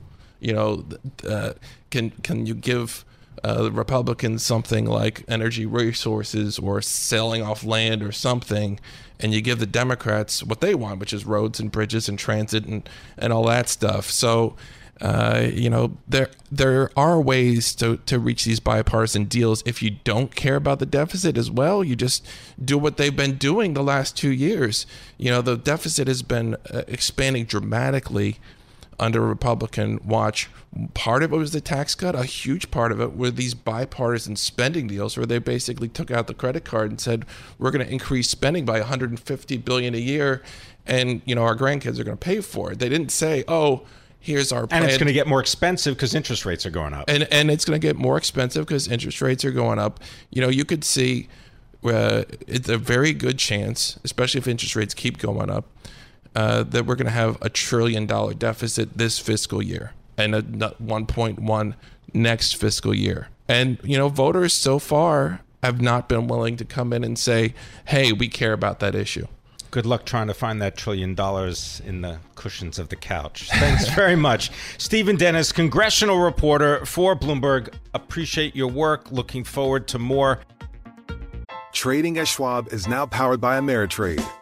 You 0.40 0.54
know, 0.54 0.84
uh, 1.28 1.52
can 1.90 2.10
can 2.22 2.46
you 2.46 2.54
give 2.54 3.04
uh, 3.44 3.70
Republicans 3.72 4.44
something 4.44 4.86
like 4.86 5.24
energy 5.28 5.66
resources 5.66 6.58
or 6.58 6.80
selling 6.80 7.42
off 7.42 7.64
land 7.64 8.02
or 8.02 8.12
something, 8.12 8.78
and 9.18 9.32
you 9.32 9.40
give 9.40 9.58
the 9.58 9.66
Democrats 9.66 10.42
what 10.42 10.60
they 10.60 10.74
want, 10.74 11.00
which 11.00 11.12
is 11.12 11.24
roads 11.24 11.60
and 11.60 11.70
bridges 11.70 12.08
and 12.08 12.18
transit 12.18 12.64
and, 12.66 12.88
and 13.18 13.32
all 13.32 13.46
that 13.46 13.68
stuff. 13.68 14.10
So, 14.10 14.56
uh, 15.00 15.48
you 15.52 15.68
know, 15.68 15.96
there 16.06 16.30
there 16.50 16.90
are 16.96 17.20
ways 17.20 17.74
to, 17.74 17.96
to 18.06 18.20
reach 18.20 18.44
these 18.44 18.60
bipartisan 18.60 19.24
deals 19.24 19.62
if 19.66 19.82
you 19.82 19.90
don't 20.04 20.34
care 20.34 20.56
about 20.56 20.78
the 20.78 20.86
deficit 20.86 21.36
as 21.36 21.50
well. 21.50 21.82
You 21.82 21.96
just 21.96 22.24
do 22.64 22.78
what 22.78 22.96
they've 22.98 23.14
been 23.14 23.36
doing 23.36 23.74
the 23.74 23.82
last 23.82 24.16
two 24.16 24.30
years. 24.30 24.86
You 25.18 25.30
know, 25.30 25.42
the 25.42 25.56
deficit 25.56 26.06
has 26.06 26.22
been 26.22 26.56
uh, 26.72 26.82
expanding 26.86 27.46
dramatically 27.46 28.38
under 28.98 29.20
Republican 29.20 30.00
watch. 30.04 30.48
Part 30.94 31.22
of 31.22 31.32
it 31.32 31.36
was 31.36 31.52
the 31.52 31.60
tax 31.60 31.94
cut. 31.94 32.14
A 32.14 32.24
huge 32.24 32.70
part 32.70 32.92
of 32.92 33.00
it 33.00 33.16
were 33.16 33.30
these 33.30 33.54
bipartisan 33.54 34.36
spending 34.36 34.86
deals 34.86 35.16
where 35.16 35.26
they 35.26 35.38
basically 35.38 35.88
took 35.88 36.10
out 36.10 36.26
the 36.26 36.34
credit 36.34 36.64
card 36.64 36.90
and 36.90 37.00
said, 37.00 37.24
we're 37.58 37.70
going 37.70 37.84
to 37.84 37.92
increase 37.92 38.28
spending 38.30 38.64
by 38.64 38.78
150 38.78 39.56
billion 39.58 39.94
a 39.94 39.98
year 39.98 40.42
and, 40.86 41.22
you 41.24 41.34
know, 41.34 41.42
our 41.42 41.56
grandkids 41.56 41.98
are 41.98 42.04
going 42.04 42.16
to 42.16 42.24
pay 42.24 42.40
for 42.40 42.72
it. 42.72 42.78
They 42.78 42.88
didn't 42.88 43.10
say, 43.10 43.44
oh, 43.46 43.82
here's 44.18 44.52
our 44.52 44.66
plan. 44.66 44.82
And 44.82 44.90
it's 44.90 44.98
going 44.98 45.08
to 45.08 45.12
get 45.12 45.26
more 45.26 45.40
expensive 45.40 45.94
because 45.96 46.14
interest 46.14 46.44
rates 46.44 46.66
are 46.66 46.70
going 46.70 46.94
up. 46.94 47.04
And, 47.08 47.24
and 47.30 47.50
it's 47.50 47.64
going 47.64 47.80
to 47.80 47.86
get 47.86 47.96
more 47.96 48.16
expensive 48.16 48.66
because 48.66 48.88
interest 48.88 49.20
rates 49.20 49.44
are 49.44 49.52
going 49.52 49.78
up. 49.78 50.00
You 50.30 50.42
know, 50.42 50.48
you 50.48 50.64
could 50.64 50.84
see 50.84 51.28
uh, 51.84 52.24
it's 52.46 52.68
a 52.68 52.78
very 52.78 53.12
good 53.12 53.38
chance, 53.38 53.98
especially 54.04 54.38
if 54.38 54.48
interest 54.48 54.76
rates 54.76 54.94
keep 54.94 55.18
going 55.18 55.50
up, 55.50 55.66
uh, 56.34 56.62
that 56.64 56.86
we're 56.86 56.96
going 56.96 57.06
to 57.06 57.12
have 57.12 57.38
a 57.42 57.48
trillion 57.48 58.06
dollar 58.06 58.34
deficit 58.34 58.96
this 58.96 59.18
fiscal 59.18 59.62
year 59.62 59.92
and 60.16 60.34
a 60.34 60.42
1.1 60.42 61.74
next 62.14 62.56
fiscal 62.56 62.94
year. 62.94 63.28
And 63.48 63.78
you 63.82 63.98
know, 63.98 64.08
voters 64.08 64.52
so 64.52 64.78
far 64.78 65.40
have 65.62 65.80
not 65.80 66.08
been 66.08 66.26
willing 66.26 66.56
to 66.56 66.64
come 66.64 66.92
in 66.92 67.04
and 67.04 67.18
say, 67.18 67.54
"Hey, 67.86 68.12
we 68.12 68.28
care 68.28 68.52
about 68.52 68.80
that 68.80 68.94
issue." 68.94 69.26
Good 69.70 69.86
luck 69.86 70.04
trying 70.04 70.26
to 70.26 70.34
find 70.34 70.60
that 70.60 70.76
trillion 70.76 71.14
dollars 71.14 71.80
in 71.86 72.02
the 72.02 72.18
cushions 72.34 72.78
of 72.78 72.90
the 72.90 72.96
couch. 72.96 73.48
Thanks 73.52 73.88
very 73.94 74.16
much. 74.16 74.50
Stephen 74.76 75.16
Dennis, 75.16 75.50
congressional 75.50 76.18
reporter 76.18 76.84
for 76.84 77.16
Bloomberg. 77.16 77.72
Appreciate 77.94 78.54
your 78.54 78.68
work. 78.68 79.10
Looking 79.10 79.44
forward 79.44 79.88
to 79.88 79.98
more. 79.98 80.40
Trading 81.72 82.18
at 82.18 82.28
Schwab 82.28 82.70
is 82.70 82.86
now 82.86 83.06
powered 83.06 83.40
by 83.40 83.58
Ameritrade, 83.58 84.22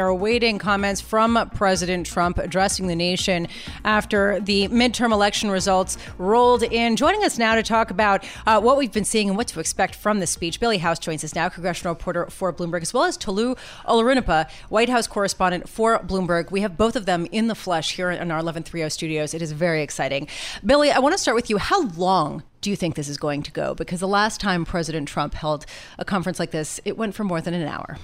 are 0.00 0.08
awaiting 0.08 0.58
comments 0.58 1.00
from 1.00 1.50
President 1.54 2.06
Trump 2.06 2.38
addressing 2.38 2.86
the 2.86 2.96
nation 2.96 3.46
after 3.84 4.40
the 4.40 4.66
midterm 4.68 5.12
election 5.12 5.50
results 5.50 5.98
rolled 6.18 6.62
in. 6.62 6.96
Joining 6.96 7.22
us 7.22 7.38
now 7.38 7.54
to 7.54 7.62
talk 7.62 7.90
about 7.90 8.24
uh, 8.46 8.60
what 8.60 8.76
we've 8.76 8.92
been 8.92 9.04
seeing 9.04 9.28
and 9.28 9.36
what 9.36 9.46
to 9.48 9.60
expect 9.60 9.94
from 9.94 10.18
the 10.18 10.26
speech, 10.26 10.58
Billy 10.58 10.78
House 10.78 10.98
joins 10.98 11.22
us 11.22 11.34
now, 11.34 11.48
congressional 11.48 11.94
reporter 11.94 12.26
for 12.30 12.52
Bloomberg, 12.52 12.82
as 12.82 12.92
well 12.92 13.04
as 13.04 13.16
Tolu 13.16 13.54
Olorunnipa, 13.86 14.50
White 14.68 14.88
House 14.88 15.06
correspondent 15.06 15.68
for 15.68 15.98
Bloomberg. 15.98 16.50
We 16.50 16.62
have 16.62 16.76
both 16.76 16.96
of 16.96 17.06
them 17.06 17.26
in 17.30 17.46
the 17.46 17.54
flesh 17.54 17.94
here 17.94 18.10
in 18.10 18.30
our 18.30 18.38
1130 18.38 18.90
studios. 18.90 19.34
It 19.34 19.42
is 19.42 19.52
very 19.52 19.82
exciting. 19.82 20.26
Billy, 20.64 20.90
I 20.90 20.98
want 20.98 21.12
to 21.12 21.18
start 21.18 21.34
with 21.34 21.50
you. 21.50 21.58
How 21.58 21.82
long 21.88 22.42
do 22.60 22.70
you 22.70 22.76
think 22.76 22.94
this 22.94 23.08
is 23.08 23.16
going 23.16 23.42
to 23.42 23.50
go? 23.50 23.74
Because 23.74 24.00
the 24.00 24.08
last 24.08 24.40
time 24.40 24.64
President 24.64 25.08
Trump 25.08 25.34
held 25.34 25.66
a 25.98 26.04
conference 26.04 26.38
like 26.38 26.50
this, 26.50 26.80
it 26.84 26.96
went 26.96 27.14
for 27.14 27.24
more 27.24 27.40
than 27.40 27.54
an 27.54 27.66
hour. 27.66 27.98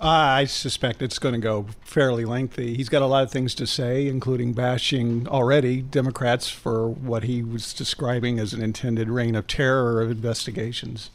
I 0.00 0.44
suspect 0.44 1.02
it's 1.02 1.18
going 1.18 1.34
to 1.34 1.40
go 1.40 1.66
fairly 1.80 2.24
lengthy. 2.24 2.76
He's 2.76 2.88
got 2.88 3.02
a 3.02 3.06
lot 3.06 3.24
of 3.24 3.32
things 3.32 3.52
to 3.56 3.66
say, 3.66 4.06
including 4.06 4.52
bashing 4.52 5.26
already 5.26 5.82
Democrats 5.82 6.48
for 6.48 6.88
what 6.88 7.24
he 7.24 7.42
was 7.42 7.74
describing 7.74 8.38
as 8.38 8.52
an 8.52 8.62
intended 8.62 9.08
reign 9.08 9.34
of 9.34 9.48
terror 9.48 10.00
of 10.00 10.10
investigations. 10.10 11.10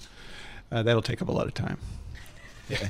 Uh, 0.70 0.84
that'll 0.84 1.02
take 1.02 1.22
up 1.22 1.30
a 1.30 1.32
lot 1.32 1.48
of 1.48 1.54
time. 1.54 1.78
Yeah. 2.68 2.90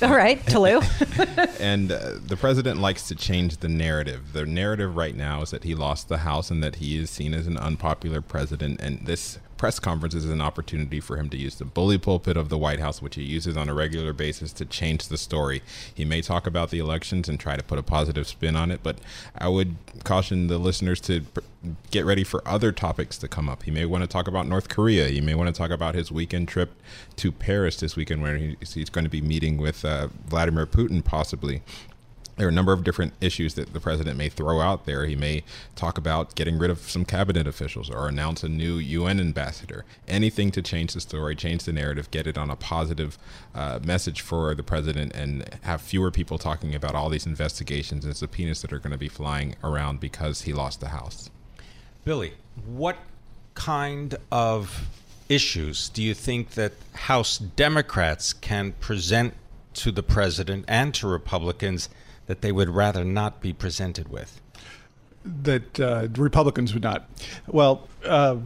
All 0.00 0.14
right, 0.14 0.44
Tolu. 0.46 0.80
and 1.58 1.90
uh, 1.90 2.12
the 2.24 2.36
president 2.36 2.78
likes 2.78 3.08
to 3.08 3.16
change 3.16 3.56
the 3.56 3.68
narrative. 3.68 4.32
The 4.32 4.46
narrative 4.46 4.94
right 4.94 5.16
now 5.16 5.42
is 5.42 5.50
that 5.50 5.64
he 5.64 5.74
lost 5.74 6.08
the 6.08 6.18
House 6.18 6.52
and 6.52 6.62
that 6.62 6.76
he 6.76 6.96
is 6.96 7.10
seen 7.10 7.34
as 7.34 7.48
an 7.48 7.56
unpopular 7.56 8.20
president. 8.20 8.80
And 8.80 9.04
this 9.04 9.40
press 9.58 9.78
conferences 9.78 10.24
is 10.24 10.30
an 10.30 10.40
opportunity 10.40 11.00
for 11.00 11.16
him 11.16 11.28
to 11.28 11.36
use 11.36 11.56
the 11.56 11.64
bully 11.64 11.98
pulpit 11.98 12.36
of 12.36 12.48
the 12.48 12.56
White 12.56 12.80
House, 12.80 13.02
which 13.02 13.16
he 13.16 13.22
uses 13.22 13.56
on 13.56 13.68
a 13.68 13.74
regular 13.74 14.12
basis 14.12 14.52
to 14.54 14.64
change 14.64 15.08
the 15.08 15.18
story. 15.18 15.62
He 15.92 16.04
may 16.04 16.22
talk 16.22 16.46
about 16.46 16.70
the 16.70 16.78
elections 16.78 17.28
and 17.28 17.38
try 17.38 17.56
to 17.56 17.62
put 17.62 17.78
a 17.78 17.82
positive 17.82 18.26
spin 18.26 18.56
on 18.56 18.70
it, 18.70 18.80
but 18.82 18.98
I 19.36 19.48
would 19.48 19.76
caution 20.04 20.46
the 20.46 20.58
listeners 20.58 21.00
to 21.02 21.24
get 21.90 22.04
ready 22.04 22.22
for 22.22 22.46
other 22.46 22.70
topics 22.70 23.18
to 23.18 23.28
come 23.28 23.48
up. 23.48 23.64
He 23.64 23.70
may 23.72 23.84
want 23.84 24.02
to 24.04 24.08
talk 24.08 24.28
about 24.28 24.46
North 24.46 24.68
Korea. 24.68 25.08
He 25.08 25.20
may 25.20 25.34
want 25.34 25.52
to 25.52 25.58
talk 25.58 25.70
about 25.70 25.96
his 25.96 26.12
weekend 26.12 26.46
trip 26.46 26.70
to 27.16 27.32
Paris 27.32 27.80
this 27.80 27.96
weekend, 27.96 28.22
where 28.22 28.36
he's 28.36 28.90
going 28.90 29.04
to 29.04 29.10
be 29.10 29.20
meeting 29.20 29.58
with 29.58 29.84
uh, 29.84 30.08
Vladimir 30.28 30.66
Putin, 30.66 31.04
possibly 31.04 31.62
there 32.38 32.46
are 32.46 32.50
a 32.50 32.54
number 32.54 32.72
of 32.72 32.84
different 32.84 33.12
issues 33.20 33.54
that 33.54 33.72
the 33.72 33.80
president 33.80 34.16
may 34.16 34.28
throw 34.28 34.60
out 34.60 34.86
there. 34.86 35.06
He 35.06 35.16
may 35.16 35.42
talk 35.74 35.98
about 35.98 36.36
getting 36.36 36.56
rid 36.56 36.70
of 36.70 36.78
some 36.78 37.04
cabinet 37.04 37.48
officials 37.48 37.90
or 37.90 38.08
announce 38.08 38.44
a 38.44 38.48
new 38.48 38.76
UN 38.76 39.18
ambassador. 39.18 39.84
Anything 40.06 40.52
to 40.52 40.62
change 40.62 40.94
the 40.94 41.00
story, 41.00 41.34
change 41.34 41.64
the 41.64 41.72
narrative, 41.72 42.10
get 42.12 42.28
it 42.28 42.38
on 42.38 42.48
a 42.48 42.54
positive 42.54 43.18
uh, 43.56 43.80
message 43.84 44.20
for 44.20 44.54
the 44.54 44.62
president, 44.62 45.14
and 45.16 45.58
have 45.62 45.82
fewer 45.82 46.12
people 46.12 46.38
talking 46.38 46.76
about 46.76 46.94
all 46.94 47.08
these 47.08 47.26
investigations 47.26 48.04
and 48.04 48.16
subpoenas 48.16 48.62
that 48.62 48.72
are 48.72 48.78
going 48.78 48.92
to 48.92 48.98
be 48.98 49.08
flying 49.08 49.56
around 49.64 49.98
because 49.98 50.42
he 50.42 50.52
lost 50.52 50.80
the 50.80 50.88
House. 50.88 51.30
Billy, 52.04 52.34
what 52.64 52.98
kind 53.54 54.16
of 54.30 54.88
issues 55.28 55.88
do 55.88 56.02
you 56.02 56.14
think 56.14 56.50
that 56.50 56.72
House 56.94 57.36
Democrats 57.36 58.32
can 58.32 58.72
present 58.80 59.34
to 59.74 59.90
the 59.90 60.04
president 60.04 60.64
and 60.68 60.94
to 60.94 61.08
Republicans? 61.08 61.88
That 62.28 62.42
they 62.42 62.52
would 62.52 62.68
rather 62.68 63.04
not 63.04 63.40
be 63.40 63.52
presented 63.52 64.08
with? 64.08 64.40
That 65.24 65.80
uh, 65.80 66.08
Republicans 66.16 66.72
would 66.72 66.82
not. 66.84 67.10
Well, 67.48 67.88
uh, 68.04 68.36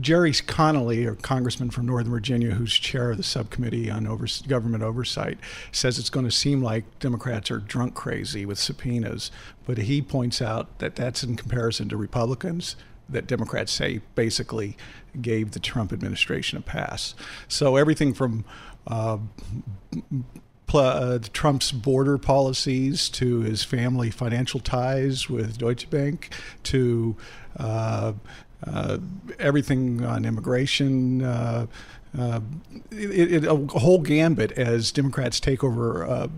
Gerry 0.00 0.32
Connolly, 0.32 1.06
a 1.06 1.14
congressman 1.14 1.70
from 1.70 1.86
Northern 1.86 2.12
Virginia, 2.12 2.52
who's 2.52 2.72
chair 2.72 3.10
of 3.10 3.16
the 3.16 3.22
subcommittee 3.22 3.90
on 3.90 4.06
over- 4.06 4.26
government 4.46 4.84
oversight, 4.84 5.38
says 5.72 5.98
it's 5.98 6.10
going 6.10 6.26
to 6.26 6.30
seem 6.30 6.62
like 6.62 6.84
Democrats 7.00 7.50
are 7.50 7.58
drunk 7.58 7.94
crazy 7.94 8.46
with 8.46 8.58
subpoenas. 8.58 9.30
But 9.66 9.78
he 9.78 10.00
points 10.00 10.40
out 10.40 10.78
that 10.78 10.94
that's 10.94 11.24
in 11.24 11.36
comparison 11.36 11.88
to 11.88 11.96
Republicans 11.96 12.76
that 13.08 13.26
Democrats 13.26 13.72
say 13.72 14.00
basically 14.14 14.76
gave 15.20 15.52
the 15.52 15.60
Trump 15.60 15.92
administration 15.92 16.58
a 16.58 16.60
pass. 16.60 17.14
So 17.48 17.76
everything 17.76 18.12
from 18.12 18.44
uh, 18.86 19.18
uh, 20.74 21.18
Trump's 21.32 21.72
border 21.72 22.18
policies 22.18 23.08
to 23.10 23.40
his 23.40 23.62
family 23.62 24.10
financial 24.10 24.60
ties 24.60 25.28
with 25.28 25.58
Deutsche 25.58 25.88
Bank 25.90 26.32
to 26.64 27.16
uh, 27.58 28.12
uh, 28.66 28.98
everything 29.38 30.04
on 30.04 30.24
immigration. 30.24 31.22
Uh, 31.22 31.66
uh, 32.18 32.40
it, 32.90 33.44
it, 33.44 33.44
a 33.44 33.54
whole 33.78 34.00
gambit 34.00 34.52
as 34.52 34.90
Democrats 34.90 35.38
take 35.38 35.62
over 35.62 36.06
uh, 36.06 36.28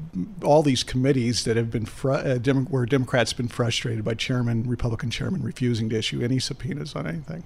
all 0.42 0.62
these 0.62 0.82
committees 0.82 1.44
that 1.44 1.56
have 1.56 1.70
been 1.70 1.86
uh, 2.04 2.38
Dem- 2.38 2.66
where 2.66 2.84
Democrats 2.84 3.32
been 3.32 3.48
frustrated 3.48 4.04
by 4.04 4.14
chairman, 4.14 4.68
Republican 4.68 5.10
chairman 5.10 5.42
refusing 5.42 5.88
to 5.90 5.96
issue 5.96 6.20
any 6.20 6.40
subpoenas 6.40 6.96
on 6.96 7.06
anything. 7.06 7.44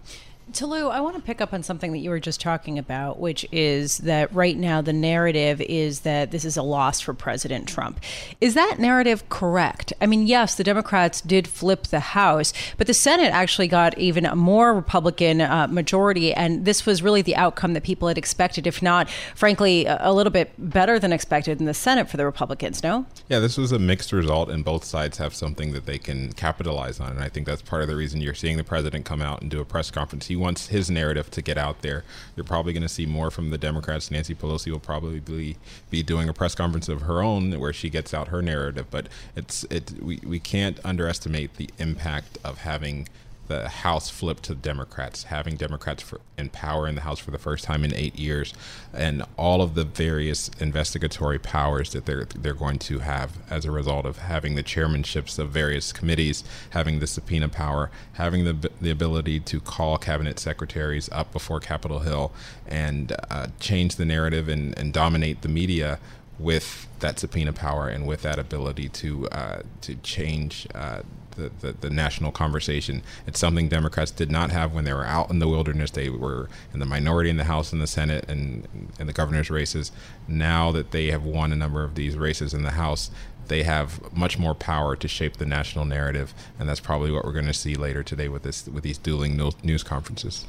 Tolu, 0.52 0.88
I 0.88 1.00
want 1.00 1.16
to 1.16 1.22
pick 1.22 1.40
up 1.40 1.52
on 1.52 1.62
something 1.62 1.92
that 1.92 1.98
you 1.98 2.10
were 2.10 2.20
just 2.20 2.40
talking 2.40 2.78
about, 2.78 3.18
which 3.18 3.46
is 3.50 3.98
that 3.98 4.32
right 4.34 4.56
now 4.56 4.82
the 4.82 4.92
narrative 4.92 5.60
is 5.62 6.00
that 6.00 6.30
this 6.30 6.44
is 6.44 6.56
a 6.56 6.62
loss 6.62 7.00
for 7.00 7.14
President 7.14 7.66
Trump. 7.68 8.00
Is 8.40 8.54
that 8.54 8.78
narrative 8.78 9.28
correct? 9.28 9.92
I 10.00 10.06
mean, 10.06 10.26
yes, 10.26 10.54
the 10.54 10.64
Democrats 10.64 11.20
did 11.20 11.48
flip 11.48 11.84
the 11.84 12.00
House, 12.00 12.52
but 12.76 12.86
the 12.86 12.94
Senate 12.94 13.32
actually 13.32 13.68
got 13.68 13.96
even 13.98 14.26
a 14.26 14.36
more 14.36 14.74
Republican 14.74 15.40
uh, 15.40 15.66
majority, 15.68 16.34
and 16.34 16.64
this 16.64 16.84
was 16.84 17.02
really 17.02 17.22
the 17.22 17.36
outcome 17.36 17.72
that 17.72 17.82
people 17.82 18.08
had 18.08 18.18
expected, 18.18 18.66
if 18.66 18.82
not, 18.82 19.08
frankly, 19.34 19.86
a 19.86 20.12
little 20.12 20.32
bit 20.32 20.52
better 20.58 20.98
than 20.98 21.12
expected 21.12 21.60
in 21.60 21.66
the 21.66 21.74
Senate 21.74 22.10
for 22.10 22.16
the 22.16 22.26
Republicans, 22.26 22.82
no? 22.82 23.06
Yeah, 23.28 23.38
this 23.38 23.56
was 23.56 23.72
a 23.72 23.78
mixed 23.78 24.12
result, 24.12 24.50
and 24.50 24.64
both 24.64 24.84
sides 24.84 25.18
have 25.18 25.34
something 25.34 25.72
that 25.72 25.86
they 25.86 25.98
can 25.98 26.32
capitalize 26.32 27.00
on, 27.00 27.10
and 27.12 27.20
I 27.20 27.28
think 27.28 27.46
that's 27.46 27.62
part 27.62 27.82
of 27.82 27.88
the 27.88 27.96
reason 27.96 28.20
you're 28.20 28.34
seeing 28.34 28.56
the 28.56 28.64
president 28.64 29.04
come 29.04 29.22
out 29.22 29.40
and 29.40 29.50
do 29.50 29.60
a 29.60 29.64
press 29.64 29.90
conference. 29.90 30.26
He 30.26 30.41
wants 30.42 30.66
his 30.66 30.90
narrative 30.90 31.30
to 31.30 31.40
get 31.40 31.56
out 31.56 31.80
there. 31.80 32.04
You're 32.36 32.44
probably 32.44 32.72
going 32.72 32.82
to 32.82 32.88
see 32.88 33.06
more 33.06 33.30
from 33.30 33.50
the 33.50 33.58
Democrats. 33.58 34.10
Nancy 34.10 34.34
Pelosi 34.34 34.70
will 34.70 34.80
probably 34.80 35.20
be, 35.20 35.56
be 35.88 36.02
doing 36.02 36.28
a 36.28 36.34
press 36.34 36.54
conference 36.54 36.88
of 36.88 37.02
her 37.02 37.22
own 37.22 37.58
where 37.58 37.72
she 37.72 37.88
gets 37.88 38.12
out 38.12 38.28
her 38.28 38.42
narrative. 38.42 38.86
But 38.90 39.06
it's 39.36 39.64
it 39.64 39.92
we, 40.02 40.20
we 40.26 40.40
can't 40.40 40.78
underestimate 40.84 41.54
the 41.56 41.70
impact 41.78 42.36
of 42.44 42.58
having 42.58 43.08
the 43.52 43.68
House 43.68 44.08
flipped 44.08 44.44
to 44.44 44.54
Democrats, 44.54 45.24
having 45.24 45.56
Democrats 45.56 46.02
for, 46.02 46.20
in 46.38 46.48
power 46.48 46.88
in 46.88 46.94
the 46.94 47.02
House 47.02 47.18
for 47.18 47.30
the 47.30 47.38
first 47.38 47.64
time 47.64 47.84
in 47.84 47.94
eight 47.94 48.18
years, 48.18 48.54
and 48.94 49.22
all 49.36 49.60
of 49.60 49.74
the 49.74 49.84
various 49.84 50.48
investigatory 50.58 51.38
powers 51.38 51.92
that 51.92 52.06
they're 52.06 52.24
they're 52.24 52.54
going 52.54 52.78
to 52.78 53.00
have 53.00 53.38
as 53.50 53.64
a 53.64 53.70
result 53.70 54.06
of 54.06 54.18
having 54.18 54.54
the 54.54 54.62
chairmanships 54.62 55.38
of 55.38 55.50
various 55.50 55.92
committees, 55.92 56.44
having 56.70 56.98
the 56.98 57.06
subpoena 57.06 57.48
power, 57.48 57.90
having 58.14 58.44
the 58.44 58.70
the 58.80 58.90
ability 58.90 59.38
to 59.40 59.60
call 59.60 59.98
cabinet 59.98 60.38
secretaries 60.38 61.10
up 61.12 61.30
before 61.32 61.60
Capitol 61.60 62.00
Hill 62.00 62.32
and 62.66 63.14
uh, 63.30 63.48
change 63.60 63.96
the 63.96 64.06
narrative 64.06 64.48
and, 64.48 64.76
and 64.78 64.92
dominate 64.92 65.42
the 65.42 65.48
media 65.48 65.98
with 66.38 66.88
that 67.00 67.18
subpoena 67.18 67.52
power 67.52 67.88
and 67.88 68.06
with 68.06 68.22
that 68.22 68.38
ability 68.38 68.88
to 68.88 69.28
uh, 69.28 69.62
to 69.82 69.94
change 69.96 70.66
uh, 70.74 71.02
the, 71.36 71.50
the, 71.60 71.72
the, 71.72 71.90
national 71.90 72.32
conversation. 72.32 73.02
It's 73.26 73.38
something 73.38 73.68
Democrats 73.68 74.10
did 74.10 74.30
not 74.30 74.50
have 74.50 74.74
when 74.74 74.84
they 74.84 74.92
were 74.92 75.06
out 75.06 75.30
in 75.30 75.38
the 75.38 75.48
wilderness. 75.48 75.90
They 75.90 76.08
were 76.08 76.48
in 76.72 76.80
the 76.80 76.86
minority 76.86 77.30
in 77.30 77.36
the 77.36 77.44
House 77.44 77.72
and 77.72 77.80
the 77.80 77.86
Senate 77.86 78.24
and, 78.28 78.66
and 78.98 79.08
the 79.08 79.12
governor's 79.12 79.50
races. 79.50 79.92
Now 80.28 80.72
that 80.72 80.90
they 80.90 81.06
have 81.10 81.24
won 81.24 81.52
a 81.52 81.56
number 81.56 81.84
of 81.84 81.94
these 81.94 82.16
races 82.16 82.54
in 82.54 82.62
the 82.62 82.72
House, 82.72 83.10
they 83.48 83.62
have 83.64 84.12
much 84.14 84.38
more 84.38 84.54
power 84.54 84.96
to 84.96 85.08
shape 85.08 85.36
the 85.36 85.46
national 85.46 85.84
narrative, 85.84 86.32
and 86.58 86.68
that's 86.68 86.80
probably 86.80 87.10
what 87.10 87.24
we're 87.24 87.32
going 87.32 87.46
to 87.46 87.54
see 87.54 87.74
later 87.74 88.02
today 88.02 88.28
with 88.28 88.44
this 88.44 88.66
with 88.66 88.84
these 88.84 88.98
dueling 88.98 89.36
news 89.62 89.82
conferences. 89.82 90.46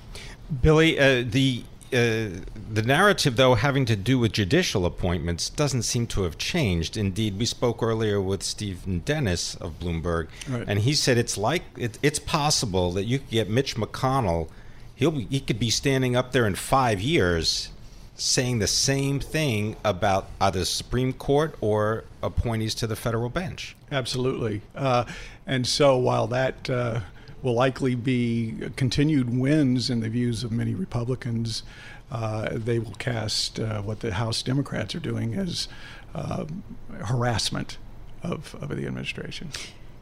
Billy, 0.62 1.00
uh, 1.00 1.24
the 1.28 1.64
the 1.94 2.82
narrative, 2.82 3.36
though, 3.36 3.56
having 3.56 3.86
to 3.86 3.96
do 3.96 4.18
with 4.20 4.34
judicial 4.34 4.86
appointments, 4.86 5.50
doesn't 5.50 5.84
seem 5.84 6.08
to 6.08 6.24
have 6.24 6.38
changed. 6.38 6.98
Indeed, 6.98 7.38
we 7.38 7.46
spoke 7.46 7.84
earlier 7.84 8.20
with 8.20 8.44
Stephen 8.44 9.00
Dennis 9.00 9.56
of 9.56 9.80
Bloomberg, 9.80 10.28
right. 10.50 10.66
and 10.68 10.80
he 10.80 10.94
said 10.94 11.18
it's 11.18 11.38
like 11.38 11.64
it, 11.78 12.00
it's 12.02 12.20
possible 12.20 12.92
that 12.94 13.04
you 13.04 13.20
could 13.20 13.30
get 13.30 13.50
Mitch 13.50 13.76
McConnell. 13.76 14.50
He'll 14.96 15.12
be, 15.12 15.26
he 15.26 15.40
could 15.40 15.60
be 15.60 15.70
standing 15.70 16.16
up 16.16 16.32
there 16.32 16.48
in 16.48 16.56
five 16.56 17.00
years, 17.02 17.70
saying 18.16 18.60
the 18.60 18.68
same 18.68 19.20
thing 19.20 19.76
about 19.84 20.28
either 20.42 20.60
the 20.60 20.66
Supreme 20.66 21.14
Court 21.14 21.56
or 21.62 22.06
appointees 22.22 22.76
to 22.76 22.88
the 22.88 22.96
federal 22.96 23.30
bench. 23.30 23.76
Absolutely, 23.92 24.62
uh, 24.76 25.06
and 25.46 25.68
so 25.68 25.98
while 25.98 26.28
that. 26.28 26.70
Uh, 26.70 27.02
will 27.44 27.54
likely 27.54 27.94
be 27.94 28.56
continued 28.76 29.38
wins 29.38 29.90
in 29.90 30.00
the 30.00 30.10
views 30.10 30.44
of 30.44 30.52
many 30.52 30.74
Republicans. 30.74 31.62
Uh, 32.12 32.50
they 32.54 32.80
will 32.80 32.96
cast 32.96 33.60
uh, 33.60 33.82
what 33.82 34.00
the 34.00 34.14
House 34.14 34.42
Democrats 34.42 34.96
are 34.96 35.00
doing 35.00 35.36
as 35.36 35.68
uh, 36.16 36.46
harassment 37.04 37.78
of, 38.24 38.56
of 38.62 38.70
the 38.70 38.88
administration. 38.88 39.50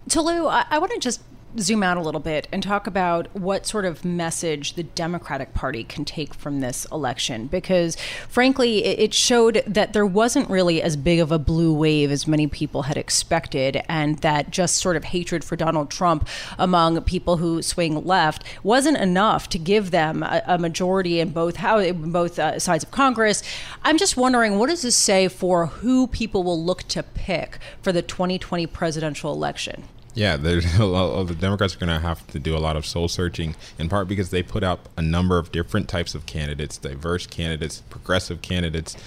Tolu, 0.08 0.48
I, 0.48 0.66
I 0.70 0.80
want 0.80 0.92
to 0.94 1.00
just 1.00 1.22
zoom 1.60 1.84
out 1.84 1.98
a 1.98 2.02
little 2.02 2.22
bit 2.22 2.48
and 2.52 2.64
talk 2.64 2.88
about 2.88 3.28
what 3.36 3.66
sort 3.66 3.86
of 3.86 4.06
message 4.06 4.74
the 4.74 4.84
Democratic 4.84 5.54
Party 5.54 5.84
can 5.84 6.06
take 6.06 6.34
from 6.34 6.60
this 6.60 6.86
election. 6.92 7.48
Because, 7.48 7.96
frankly, 8.28 8.84
it 8.86 9.14
showed 9.14 9.64
that 9.68 9.94
there 9.94 10.06
wasn't 10.06 10.50
really 10.50 10.82
as 10.82 10.96
big 10.96 11.20
of 11.20 11.32
a 11.32 11.40
blue 11.40 11.74
wave 11.74 12.12
as 12.12 12.28
many 12.28 12.48
people 12.48 12.84
had 12.84 12.98
expected, 12.98 13.82
and 13.88 14.20
that 14.20 14.52
just 14.52 14.78
sort 14.78 14.96
of 14.96 15.06
hatred 15.06 15.44
for 15.44 15.56
Donald 15.56 15.90
Trump 15.90 16.28
among 16.58 17.02
people 17.02 17.38
who 17.38 17.62
swing 17.62 18.06
left 18.06 18.44
wasn't 18.64 18.98
enough 18.98 19.50
to 19.50 19.60
give 19.60 19.92
them 19.92 20.24
a, 20.24 20.42
a 20.46 20.58
majority 20.58 21.20
in 21.20 21.30
both 21.30 21.58
how 21.58 21.92
both 21.92 22.40
uh, 22.40 22.60
sides 22.60 22.84
of 22.84 22.92
Congress. 22.92 23.44
I'm 23.84 23.98
just 23.98 24.18
wondering, 24.18 24.58
what 24.58 24.70
does 24.70 24.82
this 24.82 24.96
say 24.96 25.28
for 25.28 25.68
who 25.68 26.08
people 26.08 26.44
will 26.44 26.64
look 26.64 26.84
to 26.90 27.04
pick 27.04 27.58
for 27.82 27.92
the 27.92 28.02
2020 28.02 28.68
presidential 28.68 29.34
election? 29.34 29.84
Yeah, 30.14 30.36
the 30.38 31.38
Democrats 31.40 31.76
are 31.76 31.80
going 31.80 31.90
to 31.90 32.00
have 32.00 32.26
to 32.28 32.40
do 32.40 32.56
a 32.56 32.60
lot 32.60 32.76
of 32.76 32.86
soul 32.86 33.08
searching, 33.08 33.56
in 33.80 33.90
part 33.90 34.08
because 34.08 34.30
they 34.30 34.44
put 34.44 34.64
out 34.64 34.80
a 34.98 35.02
number 35.02 35.38
of 35.38 35.52
different 35.52 35.88
types 35.88 36.16
of 36.16 36.26
candidates, 36.26 36.78
diverse 36.78 37.26
candidates, 37.28 37.82
progressive 37.90 38.42
candidates, 38.42 38.98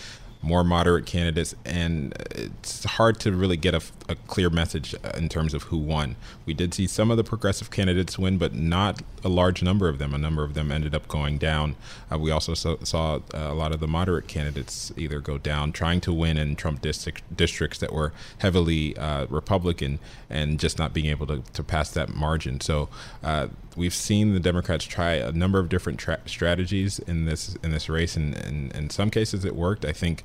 more 0.40 0.64
moderate 0.64 1.06
candidates, 1.06 1.54
and 1.64 2.14
it's 2.30 2.84
hard 2.84 3.18
to 3.20 3.32
really 3.32 3.56
get 3.56 3.74
a, 3.74 3.82
a, 4.08 4.14
clear 4.26 4.50
message 4.50 4.94
in 5.16 5.28
terms 5.28 5.54
of 5.54 5.64
who 5.64 5.78
won. 5.78 6.16
We 6.46 6.54
did 6.54 6.74
see 6.74 6.86
some 6.86 7.10
of 7.10 7.16
the 7.16 7.24
progressive 7.24 7.70
candidates 7.70 8.18
win, 8.18 8.38
but 8.38 8.54
not 8.54 9.02
a 9.22 9.28
large 9.28 9.62
number 9.62 9.88
of 9.88 9.98
them. 9.98 10.14
A 10.14 10.18
number 10.18 10.42
of 10.44 10.54
them 10.54 10.72
ended 10.72 10.94
up 10.94 11.08
going 11.08 11.38
down. 11.38 11.76
Uh, 12.10 12.18
we 12.18 12.30
also 12.30 12.54
saw, 12.54 12.76
saw 12.82 13.16
uh, 13.16 13.20
a 13.32 13.54
lot 13.54 13.72
of 13.72 13.80
the 13.80 13.86
moderate 13.86 14.26
candidates 14.26 14.92
either 14.96 15.20
go 15.20 15.38
down, 15.38 15.72
trying 15.72 16.00
to 16.02 16.12
win 16.12 16.36
in 16.36 16.56
Trump 16.56 16.80
district, 16.82 17.22
districts 17.36 17.78
that 17.78 17.92
were 17.92 18.12
heavily 18.38 18.96
uh, 18.96 19.26
Republican, 19.26 19.98
and 20.28 20.58
just 20.58 20.78
not 20.78 20.92
being 20.92 21.06
able 21.06 21.26
to, 21.26 21.42
to 21.52 21.62
pass 21.62 21.90
that 21.90 22.14
margin. 22.14 22.60
So 22.60 22.88
uh, 23.22 23.48
we've 23.76 23.94
seen 23.94 24.34
the 24.34 24.40
Democrats 24.40 24.84
try 24.84 25.12
a 25.12 25.32
number 25.32 25.58
of 25.58 25.68
different 25.68 25.98
tra- 25.98 26.20
strategies 26.26 26.98
in 26.98 27.24
this 27.24 27.56
in 27.62 27.70
this 27.70 27.88
race, 27.88 28.16
and, 28.16 28.34
in 28.34 28.90
some 28.90 29.10
cases 29.10 29.44
it 29.44 29.54
worked. 29.54 29.84
I 29.84 29.92
think. 29.92 30.24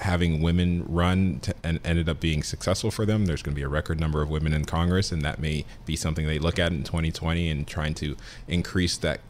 Having 0.00 0.42
women 0.42 0.84
run 0.86 1.40
to, 1.40 1.54
and 1.62 1.80
ended 1.84 2.08
up 2.08 2.20
being 2.20 2.42
successful 2.42 2.90
for 2.90 3.06
them. 3.06 3.26
There's 3.26 3.42
going 3.42 3.54
to 3.54 3.58
be 3.58 3.64
a 3.64 3.68
record 3.68 4.00
number 4.00 4.22
of 4.22 4.30
women 4.30 4.52
in 4.52 4.64
Congress, 4.64 5.12
and 5.12 5.22
that 5.22 5.38
may 5.38 5.64
be 5.86 5.96
something 5.96 6.26
they 6.26 6.38
look 6.38 6.58
at 6.58 6.72
in 6.72 6.84
2020 6.84 7.50
and 7.50 7.66
trying 7.66 7.94
to 7.94 8.16
increase 8.48 8.96
that 8.98 9.20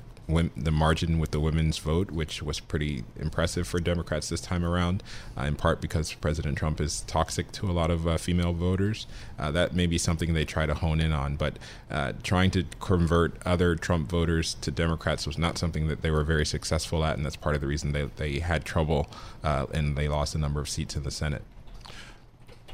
the 0.57 0.71
margin 0.71 1.19
with 1.19 1.31
the 1.31 1.41
women's 1.41 1.79
vote, 1.79 2.11
which 2.11 2.43
was 2.43 2.61
pretty 2.61 3.05
impressive 3.19 3.67
for 3.67 3.81
Democrats 3.81 4.29
this 4.29 4.41
time 4.41 4.65
around, 4.65 5.03
uh, 5.37 5.43
in 5.43 5.57
part 5.57 5.81
because 5.81 6.13
President 6.15 6.57
Trump 6.59 6.81
is 6.81 7.03
toxic 7.03 7.53
to 7.53 7.67
a 7.71 7.73
lot 7.73 7.91
of 7.91 8.07
uh, 8.07 8.17
female 8.17 8.53
voters. 8.53 9.07
Uh, 9.39 9.51
that 9.51 9.75
may 9.75 9.87
be 9.87 9.99
something 9.99 10.33
they 10.33 10.45
try 10.45 10.67
to 10.67 10.75
hone 10.75 11.01
in 11.01 11.13
on, 11.13 11.37
but 11.37 11.59
uh, 11.91 12.13
trying 12.23 12.51
to 12.51 12.65
convert 12.81 13.35
other 13.47 13.75
Trump 13.77 14.09
voters 14.11 14.55
to 14.55 14.71
Democrats 14.71 15.27
was 15.27 15.39
not 15.39 15.59
something 15.59 15.89
that 15.89 16.03
they 16.03 16.11
were 16.11 16.25
very 16.25 16.47
successful 16.47 17.05
at, 17.05 17.17
and 17.17 17.25
that's 17.25 17.37
part 17.37 17.55
of 17.55 17.61
the 17.61 17.67
reason 17.67 17.93
they, 17.93 18.05
they 18.17 18.39
had 18.39 18.65
trouble 18.65 19.09
uh, 19.43 19.67
and 19.73 19.97
they 19.97 20.09
lost 20.09 20.35
a 20.35 20.39
number 20.39 20.61
of 20.61 20.69
seats 20.69 20.97
in 20.97 21.03
the 21.03 21.11
Senate. 21.11 21.43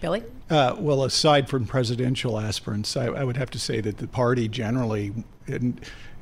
Billy? 0.00 0.22
Uh, 0.50 0.76
well, 0.78 1.04
aside 1.04 1.48
from 1.48 1.66
presidential 1.66 2.38
aspirants, 2.38 2.96
I, 2.96 3.06
I, 3.06 3.24
would 3.24 3.36
have 3.36 3.50
to 3.50 3.58
say 3.58 3.80
that 3.80 3.96
the 3.96 4.06
party 4.06 4.46
generally 4.46 5.12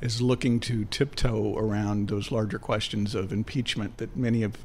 is 0.01 0.21
looking 0.21 0.59
to 0.59 0.85
tiptoe 0.85 1.57
around 1.57 2.09
those 2.09 2.31
larger 2.31 2.59
questions 2.59 3.15
of 3.15 3.31
impeachment 3.31 3.97
that 3.97 4.15
many 4.15 4.43
of 4.43 4.57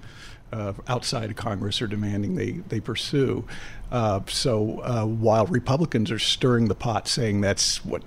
uh, 0.53 0.73
outside 0.89 1.31
of 1.31 1.37
Congress 1.37 1.81
are 1.81 1.87
demanding 1.87 2.35
they, 2.35 2.53
they 2.69 2.81
pursue. 2.81 3.45
Uh, 3.91 4.21
so 4.27 4.81
uh, 4.81 5.05
while 5.05 5.47
Republicans 5.47 6.11
are 6.11 6.19
stirring 6.19 6.69
the 6.69 6.75
pot, 6.75 7.07
saying 7.07 7.41
that's 7.41 7.85
what 7.85 8.03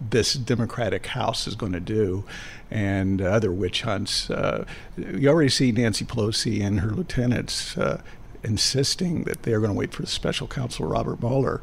this 0.00 0.34
Democratic 0.34 1.06
House 1.06 1.46
is 1.46 1.54
going 1.54 1.72
to 1.72 1.80
do, 1.80 2.24
and 2.70 3.20
other 3.20 3.52
witch 3.52 3.82
hunts, 3.82 4.30
uh, 4.30 4.64
you 4.96 5.28
already 5.28 5.50
see 5.50 5.70
Nancy 5.70 6.04
Pelosi 6.04 6.64
and 6.64 6.80
her 6.80 6.90
lieutenants 6.90 7.76
uh, 7.76 8.00
insisting 8.42 9.24
that 9.24 9.42
they're 9.42 9.60
going 9.60 9.72
to 9.72 9.78
wait 9.78 9.92
for 9.92 10.02
the 10.02 10.08
special 10.08 10.46
counsel 10.46 10.86
Robert 10.86 11.20
Mueller 11.20 11.60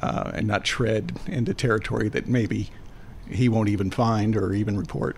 uh, 0.00 0.30
and 0.34 0.46
not 0.46 0.64
tread 0.64 1.18
into 1.26 1.52
territory 1.52 2.08
that 2.08 2.28
maybe 2.28 2.70
he 3.28 3.48
won't 3.48 3.68
even 3.68 3.90
find 3.90 4.36
or 4.36 4.52
even 4.52 4.76
report. 4.76 5.16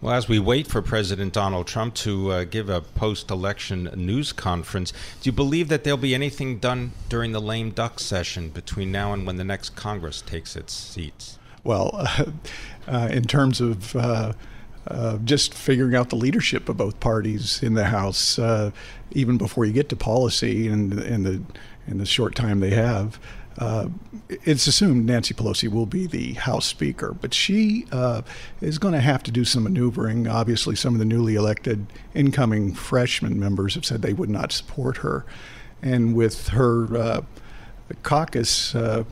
Well, 0.00 0.12
as 0.12 0.28
we 0.28 0.38
wait 0.38 0.66
for 0.66 0.82
President 0.82 1.32
Donald 1.32 1.66
Trump 1.66 1.94
to 1.94 2.30
uh, 2.30 2.44
give 2.44 2.68
a 2.68 2.82
post 2.82 3.30
election 3.30 3.88
news 3.96 4.34
conference, 4.34 4.92
do 5.22 5.28
you 5.28 5.32
believe 5.32 5.68
that 5.68 5.82
there'll 5.82 5.96
be 5.96 6.14
anything 6.14 6.58
done 6.58 6.92
during 7.08 7.32
the 7.32 7.40
lame 7.40 7.70
duck 7.70 7.98
session 8.00 8.50
between 8.50 8.92
now 8.92 9.14
and 9.14 9.26
when 9.26 9.36
the 9.36 9.44
next 9.44 9.76
Congress 9.76 10.20
takes 10.20 10.56
its 10.56 10.74
seats? 10.74 11.38
Well, 11.62 11.90
uh, 11.94 12.24
uh, 12.86 13.08
in 13.10 13.24
terms 13.24 13.62
of 13.62 13.96
uh, 13.96 14.34
uh, 14.86 15.16
just 15.24 15.54
figuring 15.54 15.94
out 15.94 16.10
the 16.10 16.16
leadership 16.16 16.68
of 16.68 16.76
both 16.76 17.00
parties 17.00 17.62
in 17.62 17.72
the 17.72 17.86
House, 17.86 18.38
uh, 18.38 18.72
even 19.12 19.38
before 19.38 19.64
you 19.64 19.72
get 19.72 19.88
to 19.88 19.96
policy 19.96 20.68
and 20.68 20.92
in 21.00 21.22
the 21.22 21.42
in 21.86 21.98
the 21.98 22.06
short 22.06 22.34
time 22.34 22.60
they 22.60 22.70
have, 22.70 23.18
uh, 23.58 23.88
it's 24.28 24.66
assumed 24.66 25.06
Nancy 25.06 25.34
Pelosi 25.34 25.70
will 25.70 25.86
be 25.86 26.06
the 26.06 26.34
House 26.34 26.66
Speaker, 26.66 27.12
but 27.12 27.32
she 27.32 27.86
uh, 27.92 28.22
is 28.60 28.78
going 28.78 28.94
to 28.94 29.00
have 29.00 29.22
to 29.24 29.30
do 29.30 29.44
some 29.44 29.64
maneuvering. 29.64 30.26
Obviously, 30.26 30.74
some 30.74 30.94
of 30.94 30.98
the 30.98 31.04
newly 31.04 31.34
elected 31.34 31.86
incoming 32.14 32.74
freshman 32.74 33.38
members 33.38 33.74
have 33.74 33.84
said 33.84 34.02
they 34.02 34.12
would 34.12 34.30
not 34.30 34.50
support 34.50 34.98
her. 34.98 35.24
And 35.82 36.16
with 36.16 36.48
her 36.48 36.96
uh, 36.96 37.20
caucus 38.02 38.74
uh, 38.74 39.04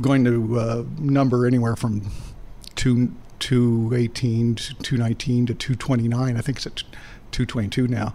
going 0.00 0.24
to 0.24 0.58
uh, 0.58 0.84
number 0.98 1.46
anywhere 1.46 1.76
from 1.76 2.10
two, 2.74 3.14
218 3.38 4.54
to 4.56 4.74
219 4.74 5.46
to 5.46 5.54
229, 5.54 6.36
I 6.36 6.40
think 6.40 6.56
it's 6.56 6.66
at 6.66 6.82
222 7.30 7.88
now 7.88 8.14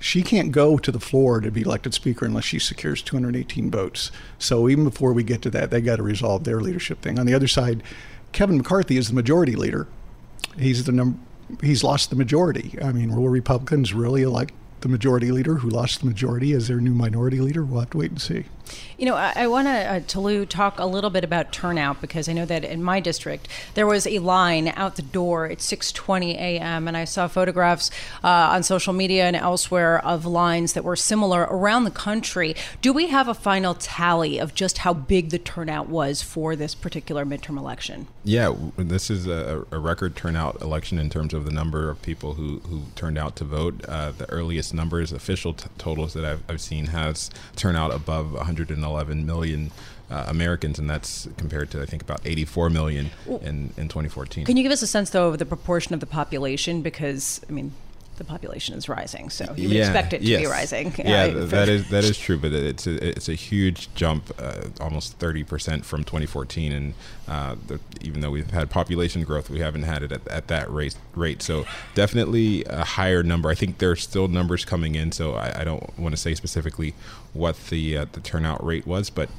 she 0.00 0.22
can't 0.22 0.50
go 0.50 0.78
to 0.78 0.90
the 0.90 0.98
floor 0.98 1.40
to 1.40 1.50
be 1.50 1.60
elected 1.60 1.92
speaker 1.92 2.24
unless 2.24 2.44
she 2.44 2.58
secures 2.58 3.02
218 3.02 3.70
votes. 3.70 4.10
So 4.38 4.68
even 4.68 4.84
before 4.84 5.12
we 5.12 5.22
get 5.22 5.42
to 5.42 5.50
that, 5.50 5.70
they 5.70 5.82
got 5.82 5.96
to 5.96 6.02
resolve 6.02 6.44
their 6.44 6.60
leadership 6.60 7.02
thing. 7.02 7.18
On 7.18 7.26
the 7.26 7.34
other 7.34 7.46
side, 7.46 7.82
Kevin 8.32 8.56
McCarthy 8.56 8.96
is 8.96 9.08
the 9.08 9.14
majority 9.14 9.54
leader. 9.54 9.86
He's 10.58 10.84
the 10.84 10.92
num- 10.92 11.20
he's 11.62 11.84
lost 11.84 12.08
the 12.08 12.16
majority. 12.16 12.78
I 12.82 12.92
mean, 12.92 13.14
will 13.14 13.28
Republicans 13.28 13.92
really 13.92 14.22
elect 14.22 14.54
the 14.80 14.88
majority 14.88 15.30
leader 15.30 15.56
who 15.56 15.68
lost 15.68 16.00
the 16.00 16.06
majority 16.06 16.52
as 16.52 16.68
their 16.68 16.80
new 16.80 16.94
minority 16.94 17.40
leader? 17.40 17.64
We'll 17.64 17.80
have 17.80 17.90
to 17.90 17.98
wait 17.98 18.10
and 18.10 18.20
see. 18.20 18.44
You 18.98 19.06
know, 19.06 19.14
I, 19.14 19.32
I 19.36 19.46
want 19.46 19.66
to, 19.66 19.72
uh, 19.72 20.00
Tolu, 20.06 20.46
talk 20.46 20.78
a 20.78 20.86
little 20.86 21.10
bit 21.10 21.24
about 21.24 21.52
turnout 21.52 22.00
because 22.00 22.28
I 22.28 22.32
know 22.32 22.44
that 22.46 22.64
in 22.64 22.82
my 22.82 23.00
district 23.00 23.48
there 23.74 23.86
was 23.86 24.06
a 24.06 24.18
line 24.18 24.68
out 24.76 24.96
the 24.96 25.02
door 25.02 25.46
at 25.46 25.58
6:20 25.58 26.34
a.m. 26.34 26.86
and 26.86 26.96
I 26.96 27.04
saw 27.04 27.28
photographs 27.28 27.90
uh, 28.22 28.28
on 28.28 28.62
social 28.62 28.92
media 28.92 29.24
and 29.24 29.36
elsewhere 29.36 30.04
of 30.04 30.26
lines 30.26 30.74
that 30.74 30.84
were 30.84 30.96
similar 30.96 31.42
around 31.50 31.84
the 31.84 31.90
country. 31.90 32.54
Do 32.80 32.92
we 32.92 33.08
have 33.08 33.28
a 33.28 33.34
final 33.34 33.74
tally 33.74 34.38
of 34.38 34.54
just 34.54 34.78
how 34.78 34.94
big 34.94 35.30
the 35.30 35.38
turnout 35.38 35.88
was 35.88 36.22
for 36.22 36.54
this 36.54 36.74
particular 36.74 37.24
midterm 37.24 37.58
election? 37.58 38.06
Yeah, 38.24 38.54
this 38.76 39.10
is 39.10 39.26
a, 39.26 39.64
a 39.70 39.78
record 39.78 40.16
turnout 40.16 40.60
election 40.60 40.98
in 40.98 41.10
terms 41.10 41.32
of 41.34 41.44
the 41.44 41.50
number 41.50 41.90
of 41.90 42.02
people 42.02 42.34
who, 42.34 42.60
who 42.60 42.82
turned 42.94 43.18
out 43.18 43.36
to 43.36 43.44
vote. 43.44 43.84
Uh, 43.88 44.12
the 44.12 44.28
earliest 44.30 44.69
numbers, 44.72 45.12
official 45.12 45.54
t- 45.54 45.68
totals 45.78 46.14
that 46.14 46.24
I've, 46.24 46.42
I've 46.48 46.60
seen, 46.60 46.86
has 46.86 47.30
turnout 47.56 47.92
above 47.92 48.32
111 48.32 49.26
million 49.26 49.70
uh, 50.10 50.24
Americans, 50.28 50.78
and 50.78 50.90
that's 50.90 51.28
compared 51.36 51.70
to 51.70 51.82
I 51.82 51.86
think 51.86 52.02
about 52.02 52.20
84 52.24 52.70
million 52.70 53.10
in, 53.26 53.72
in 53.76 53.88
2014. 53.88 54.44
Can 54.44 54.56
you 54.56 54.62
give 54.62 54.72
us 54.72 54.82
a 54.82 54.86
sense 54.86 55.10
though 55.10 55.28
of 55.28 55.38
the 55.38 55.46
proportion 55.46 55.94
of 55.94 56.00
the 56.00 56.06
population? 56.06 56.82
Because 56.82 57.40
I 57.48 57.52
mean, 57.52 57.72
the 58.20 58.24
population 58.24 58.74
is 58.74 58.86
rising, 58.86 59.30
so 59.30 59.54
you 59.56 59.70
yeah, 59.70 59.80
expect 59.80 60.12
it 60.12 60.18
to 60.18 60.26
yes. 60.26 60.40
be 60.42 60.46
rising. 60.46 60.92
Yeah, 61.00 61.24
uh, 61.24 61.46
that 61.46 61.70
is 61.70 61.88
that 61.88 62.04
is 62.04 62.18
true, 62.18 62.36
but 62.36 62.52
it's 62.52 62.86
a, 62.86 63.08
it's 63.08 63.30
a 63.30 63.34
huge 63.34 63.92
jump, 63.94 64.30
uh, 64.38 64.64
almost 64.78 65.14
30 65.14 65.44
percent 65.44 65.84
from 65.86 66.04
2014, 66.04 66.70
and 66.70 66.94
uh, 67.26 67.56
the, 67.66 67.80
even 68.02 68.20
though 68.20 68.30
we've 68.30 68.50
had 68.50 68.68
population 68.68 69.24
growth, 69.24 69.48
we 69.48 69.60
haven't 69.60 69.84
had 69.84 70.02
it 70.02 70.12
at, 70.12 70.28
at, 70.28 70.48
that 70.48 70.70
rate. 70.70 70.94
Rate, 71.14 71.40
so 71.40 71.64
definitely 71.94 72.62
a 72.64 72.84
higher 72.84 73.22
number. 73.22 73.48
I 73.48 73.54
think 73.54 73.78
there's 73.78 74.02
still 74.02 74.28
numbers 74.28 74.66
coming 74.66 74.94
in, 74.94 75.10
so 75.12 75.32
I, 75.32 75.60
I 75.60 75.64
don't 75.64 75.98
want 75.98 76.14
to 76.14 76.20
say 76.20 76.34
specifically 76.34 76.94
what 77.32 77.56
the 77.70 77.96
uh, 77.96 78.06
the 78.12 78.20
turnout 78.20 78.62
rate 78.62 78.86
was, 78.86 79.08
but 79.08 79.30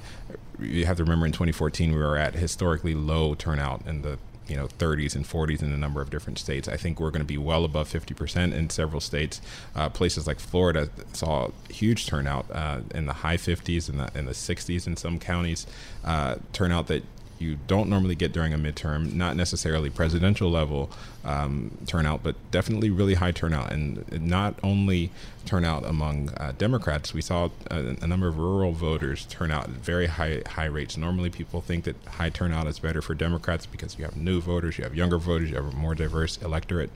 you 0.59 0.87
have 0.87 0.97
to 0.97 1.03
remember 1.03 1.27
in 1.27 1.31
2014 1.31 1.91
we 1.91 1.97
were 1.97 2.17
at 2.17 2.33
historically 2.33 2.95
low 2.95 3.35
turnout 3.35 3.85
in 3.85 4.01
the 4.01 4.17
you 4.51 4.57
know 4.57 4.67
30s 4.67 5.15
and 5.15 5.25
40s 5.25 5.63
in 5.63 5.71
a 5.71 5.77
number 5.77 6.01
of 6.01 6.09
different 6.09 6.37
states. 6.37 6.67
I 6.67 6.75
think 6.75 6.99
we're 6.99 7.09
going 7.09 7.21
to 7.21 7.25
be 7.25 7.37
well 7.37 7.63
above 7.63 7.87
50% 7.87 8.53
in 8.53 8.69
several 8.69 8.99
states. 8.99 9.39
Uh, 9.73 9.87
places 9.87 10.27
like 10.27 10.41
Florida 10.41 10.89
saw 11.13 11.51
huge 11.69 12.05
turnout 12.05 12.45
uh, 12.51 12.81
in 12.93 13.05
the 13.05 13.13
high 13.13 13.37
50s 13.37 13.87
and 13.87 13.99
the 13.99 14.31
the 14.31 14.33
60s 14.33 14.87
in 14.87 14.97
some 14.97 15.19
counties. 15.19 15.65
Uh, 16.03 16.35
turnout 16.51 16.87
that 16.87 17.03
you 17.41 17.57
don't 17.67 17.89
normally 17.89 18.15
get 18.15 18.31
during 18.31 18.53
a 18.53 18.57
midterm, 18.57 19.13
not 19.13 19.35
necessarily 19.35 19.89
presidential 19.89 20.49
level 20.49 20.89
um, 21.25 21.77
turnout, 21.85 22.23
but 22.23 22.35
definitely 22.51 22.89
really 22.89 23.15
high 23.15 23.31
turnout. 23.31 23.71
And 23.71 24.21
not 24.25 24.55
only 24.63 25.11
turnout 25.45 25.85
among 25.85 26.29
uh, 26.37 26.53
Democrats, 26.57 27.13
we 27.13 27.21
saw 27.21 27.49
a, 27.69 27.95
a, 28.01 28.07
number 28.07 28.27
of 28.27 28.37
rural 28.37 28.71
voters 28.71 29.25
turn 29.25 29.51
out 29.51 29.65
at 29.65 29.69
very 29.71 30.07
high 30.07 30.41
high 30.47 30.65
rates. 30.65 30.95
Normally, 30.97 31.29
people 31.29 31.61
think 31.61 31.83
that 31.85 31.95
high 32.05 32.29
turnout 32.29 32.67
is 32.67 32.79
better 32.79 33.01
for 33.01 33.15
Democrats 33.15 33.65
because 33.65 33.97
you 33.97 34.05
have 34.05 34.15
new 34.15 34.39
voters, 34.39 34.77
you 34.77 34.83
have 34.83 34.95
younger 34.95 35.17
voters, 35.17 35.49
you 35.49 35.55
have 35.55 35.73
a 35.73 35.75
more 35.75 35.95
diverse 35.95 36.37
electorate. 36.37 36.91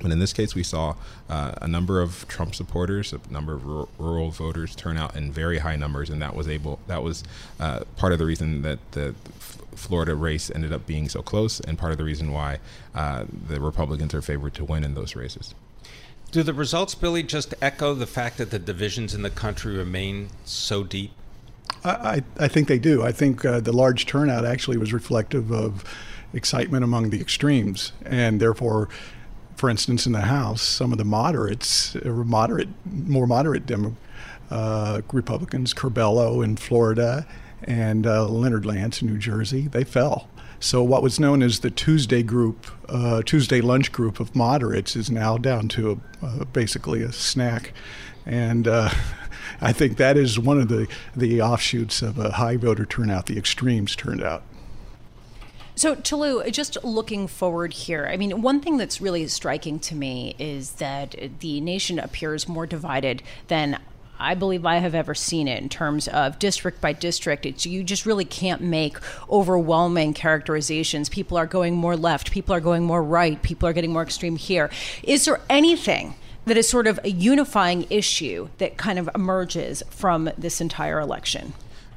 But 0.00 0.12
in 0.12 0.18
this 0.18 0.32
case, 0.32 0.54
we 0.54 0.62
saw 0.62 0.94
uh, 1.28 1.52
a 1.60 1.68
number 1.68 2.00
of 2.00 2.26
Trump 2.26 2.54
supporters, 2.54 3.12
a 3.12 3.20
number 3.30 3.52
of 3.52 3.66
rural, 3.66 3.88
rural, 3.98 4.30
voters 4.30 4.74
turn 4.74 4.96
out 4.96 5.14
in 5.14 5.30
very 5.30 5.58
high 5.58 5.76
numbers, 5.76 6.08
and 6.08 6.22
that 6.22 6.34
was 6.34 6.48
able. 6.48 6.80
That 6.86 7.02
was 7.02 7.22
uh, 7.58 7.80
part 7.96 8.12
of 8.12 8.18
the 8.18 8.24
reason 8.24 8.62
that 8.62 8.78
the 8.92 9.14
Florida 9.74 10.14
race 10.14 10.50
ended 10.54 10.72
up 10.72 10.86
being 10.86 11.08
so 11.08 11.22
close, 11.22 11.60
and 11.60 11.78
part 11.78 11.92
of 11.92 11.98
the 11.98 12.04
reason 12.04 12.32
why 12.32 12.58
uh, 12.94 13.24
the 13.48 13.60
Republicans 13.60 14.14
are 14.14 14.22
favored 14.22 14.54
to 14.54 14.64
win 14.64 14.84
in 14.84 14.94
those 14.94 15.16
races. 15.16 15.54
Do 16.30 16.42
the 16.42 16.54
results, 16.54 16.94
Billy, 16.94 17.22
just 17.22 17.54
echo 17.60 17.92
the 17.94 18.06
fact 18.06 18.38
that 18.38 18.50
the 18.50 18.58
divisions 18.58 19.14
in 19.14 19.22
the 19.22 19.30
country 19.30 19.76
remain 19.76 20.28
so 20.44 20.84
deep? 20.84 21.10
I, 21.84 22.22
I 22.38 22.48
think 22.48 22.68
they 22.68 22.78
do. 22.78 23.02
I 23.02 23.12
think 23.12 23.44
uh, 23.44 23.60
the 23.60 23.72
large 23.72 24.06
turnout 24.06 24.44
actually 24.44 24.76
was 24.76 24.92
reflective 24.92 25.50
of 25.50 25.84
excitement 26.32 26.84
among 26.84 27.10
the 27.10 27.20
extremes, 27.20 27.92
and 28.04 28.40
therefore, 28.40 28.88
for 29.56 29.70
instance, 29.70 30.06
in 30.06 30.12
the 30.12 30.22
House, 30.22 30.62
some 30.62 30.92
of 30.92 30.98
the 30.98 31.04
moderates, 31.04 31.96
uh, 31.96 32.08
moderate, 32.10 32.68
more 32.86 33.26
moderate 33.26 33.66
Demo, 33.66 33.96
uh, 34.50 35.00
Republicans, 35.12 35.72
Curbelo 35.74 36.44
in 36.44 36.56
Florida, 36.56 37.26
and 37.64 38.06
uh, 38.06 38.26
Leonard 38.28 38.66
Lance 38.66 39.02
in 39.02 39.08
New 39.08 39.18
Jersey, 39.18 39.68
they 39.68 39.84
fell. 39.84 40.28
So 40.62 40.82
what 40.82 41.02
was 41.02 41.18
known 41.18 41.42
as 41.42 41.60
the 41.60 41.70
Tuesday 41.70 42.22
group, 42.22 42.66
uh, 42.88 43.22
Tuesday 43.22 43.62
lunch 43.62 43.92
group 43.92 44.20
of 44.20 44.36
moderates, 44.36 44.94
is 44.94 45.10
now 45.10 45.38
down 45.38 45.68
to 45.68 46.00
a, 46.22 46.26
uh, 46.26 46.44
basically 46.44 47.02
a 47.02 47.12
snack, 47.12 47.72
and 48.26 48.68
uh, 48.68 48.90
I 49.62 49.72
think 49.72 49.96
that 49.96 50.18
is 50.18 50.38
one 50.38 50.60
of 50.60 50.68
the 50.68 50.86
the 51.16 51.40
offshoots 51.40 52.02
of 52.02 52.18
a 52.18 52.32
high 52.32 52.56
voter 52.56 52.84
turnout. 52.84 53.26
The 53.26 53.38
extremes 53.38 53.96
turned 53.96 54.22
out. 54.22 54.42
So, 55.80 55.94
Tolu, 55.94 56.50
just 56.50 56.76
looking 56.84 57.26
forward 57.26 57.72
here, 57.72 58.06
I 58.06 58.18
mean, 58.18 58.42
one 58.42 58.60
thing 58.60 58.76
that's 58.76 59.00
really 59.00 59.26
striking 59.28 59.78
to 59.80 59.94
me 59.94 60.34
is 60.38 60.72
that 60.72 61.14
the 61.38 61.62
nation 61.62 61.98
appears 61.98 62.46
more 62.46 62.66
divided 62.66 63.22
than 63.48 63.78
I 64.20 64.34
believe 64.34 64.66
I 64.66 64.76
have 64.76 64.94
ever 64.94 65.14
seen 65.14 65.48
it 65.48 65.62
in 65.62 65.68
terms 65.68 66.06
of 66.08 66.38
district 66.38 66.80
by 66.80 66.92
district. 66.92 67.46
It's 67.46 67.64
you 67.64 67.82
just 67.82 68.04
really 68.04 68.24
can't 68.24 68.60
make 68.60 68.98
overwhelming 69.30 70.14
characterizations. 70.14 71.08
People 71.08 71.38
are 71.38 71.46
going 71.46 71.74
more 71.74 71.96
left, 71.96 72.30
people 72.30 72.54
are 72.54 72.60
going 72.60 72.84
more 72.84 73.02
right, 73.02 73.42
people 73.42 73.68
are 73.68 73.72
getting 73.72 73.92
more 73.92 74.02
extreme 74.02 74.36
here. 74.36 74.70
Is 75.02 75.24
there 75.24 75.40
anything 75.48 76.14
that 76.44 76.56
is 76.56 76.68
sort 76.68 76.86
of 76.86 77.00
a 77.04 77.10
unifying 77.10 77.86
issue 77.90 78.48
that 78.58 78.76
kind 78.76 78.98
of 78.98 79.08
emerges 79.14 79.82
from 79.90 80.30
this 80.36 80.60
entire 80.60 81.00
election? 81.00 81.54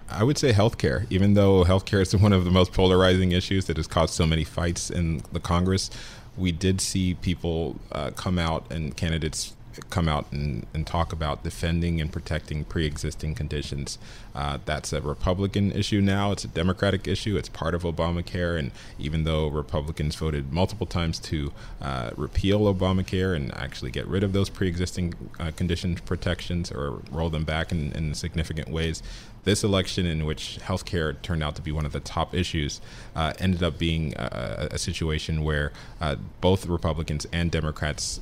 I 0.10 0.24
would 0.24 0.38
say 0.38 0.54
healthcare, 0.54 1.08
even 1.10 1.34
though 1.34 1.64
healthcare 1.64 2.02
is 2.02 2.16
one 2.22 2.34
of 2.34 2.46
the 2.46 2.52
most 2.52 2.72
polarizing 2.72 3.32
issues 3.32 3.66
that 3.66 3.78
has 3.78 3.88
caused 3.88 4.14
so 4.14 4.26
many 4.26 4.44
fights 4.44 4.90
in 4.90 5.24
the 5.32 5.40
Congress. 5.40 5.90
We 6.38 6.52
did 6.52 6.82
see 6.82 7.14
people 7.16 7.80
uh, 7.92 8.12
come 8.12 8.40
out 8.40 8.72
and 8.72 8.96
candidates 8.96 9.54
come 9.90 10.08
out 10.08 10.26
and, 10.32 10.66
and 10.74 10.86
talk 10.86 11.12
about 11.14 11.44
defending 11.44 12.00
and 12.02 12.12
protecting 12.12 12.64
pre-existing 12.64 13.36
conditions. 13.36 13.98
Uh, 14.36 14.58
that's 14.66 14.94
a 14.94 15.02
Republican 15.02 15.72
issue 15.72 16.02
now. 16.02 16.32
It's 16.32 16.44
a 16.44 16.48
Democratic 16.48 17.08
issue. 17.08 17.38
It's 17.38 17.50
part 17.50 17.76
of 17.76 17.84
Obamacare, 17.84 18.58
and 18.58 18.72
even 19.00 19.24
though 19.24 19.48
Republicans 19.48 20.16
voted 20.16 20.52
multiple 20.52 20.88
times 20.88 21.20
to 21.20 21.52
uh, 21.82 22.12
repeal 22.16 22.62
Obamacare 22.74 23.36
and 23.36 23.54
actually 23.56 23.92
get 23.92 24.08
rid 24.08 24.24
of 24.24 24.34
those 24.34 24.50
pre-existing 24.50 25.14
uh, 25.40 25.52
condition 25.52 25.96
protections 25.96 26.72
or 26.72 27.02
roll 27.12 27.30
them 27.30 27.44
back 27.44 27.72
in, 27.72 27.92
in 27.94 28.14
significant 28.14 28.70
ways, 28.70 29.04
this 29.44 29.64
election, 29.64 30.06
in 30.06 30.26
which 30.26 30.58
healthcare 30.62 31.22
turned 31.22 31.44
out 31.44 31.56
to 31.56 31.62
be 31.62 31.72
one 31.72 31.86
of 31.86 31.92
the 31.92 32.00
top 32.00 32.34
issues, 32.34 32.80
uh, 33.16 33.34
ended 33.40 33.62
up 33.62 33.78
being 33.78 34.14
a, 34.16 34.70
a 34.72 34.78
situation 34.78 35.44
where 35.44 35.72
uh, 36.00 36.16
both 36.40 36.66
Republicans 36.66 37.28
and 37.34 37.52
Democrats 37.52 38.22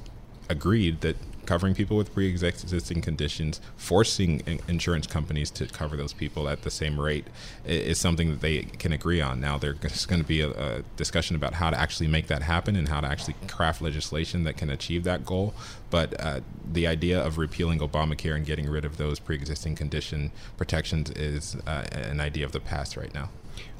agreed 0.49 1.01
that 1.01 1.15
covering 1.45 1.73
people 1.73 1.97
with 1.97 2.13
pre-existing 2.13 3.01
conditions, 3.01 3.61
forcing 3.75 4.59
insurance 4.67 5.07
companies 5.07 5.49
to 5.51 5.65
cover 5.67 5.97
those 5.97 6.13
people 6.13 6.47
at 6.47 6.61
the 6.61 6.71
same 6.71 6.99
rate 6.99 7.27
is 7.65 7.97
something 7.97 8.29
that 8.29 8.41
they 8.41 8.63
can 8.63 8.91
agree 8.91 9.21
on. 9.21 9.39
Now 9.39 9.57
there's 9.57 10.05
going 10.05 10.21
to 10.21 10.27
be 10.27 10.41
a, 10.41 10.49
a, 10.49 10.81
discussion 10.97 11.35
about 11.35 11.53
how 11.53 11.69
to 11.69 11.79
actually 11.79 12.07
make 12.07 12.27
that 12.27 12.43
happen 12.43 12.75
and 12.75 12.87
how 12.87 13.01
to 13.01 13.07
actually 13.07 13.35
craft 13.47 13.81
legislation 13.81 14.43
that 14.43 14.57
can 14.57 14.69
achieve 14.69 15.03
that 15.03 15.25
goal. 15.25 15.53
But 15.91 16.19
uh, 16.19 16.39
the 16.73 16.87
idea 16.87 17.21
of 17.21 17.37
repealing 17.37 17.79
Obamacare 17.79 18.35
and 18.35 18.45
getting 18.45 18.67
rid 18.67 18.85
of 18.85 18.97
those 18.97 19.19
pre-existing 19.19 19.75
condition 19.75 20.31
protections 20.57 21.11
is 21.11 21.55
uh, 21.67 21.85
an 21.91 22.19
idea 22.19 22.45
of 22.45 22.53
the 22.53 22.59
past 22.59 22.97
right 22.97 23.13
now. 23.13 23.29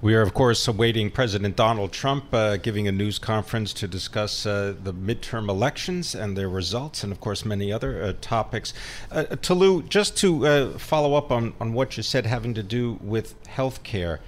We 0.02 0.16
are, 0.16 0.22
of 0.22 0.34
course, 0.34 0.68
awaiting 0.68 1.10
President 1.12 1.56
Donald 1.56 1.92
Trump 1.92 2.34
uh, 2.34 2.58
giving 2.58 2.88
a 2.88 2.92
news 2.92 3.18
conference 3.18 3.72
to 3.74 3.88
discuss 3.88 4.46
uh, 4.46 4.76
the 4.84 4.94
midterm 4.94 5.48
elections 5.48 6.14
and 6.14 6.38
their 6.38 6.50
results, 6.50 7.04
and, 7.04 7.12
of 7.12 7.20
course, 7.20 7.46
many 7.46 7.72
other 7.72 8.04
uh, 8.04 8.14
topics. 8.20 8.74
Uh, 9.12 9.24
Tolu, 9.42 9.84
just 9.84 10.18
to 10.18 10.46
uh, 10.46 10.78
follow 10.78 11.14
up 11.14 11.32
on, 11.32 11.54
on 11.62 11.74
what 11.74 11.98
you 11.98 12.04
said 12.04 12.26
having 12.26 12.54
to 12.56 12.64
do 12.64 13.00
with 13.02 13.36
health 13.48 13.84
care, 13.84 14.20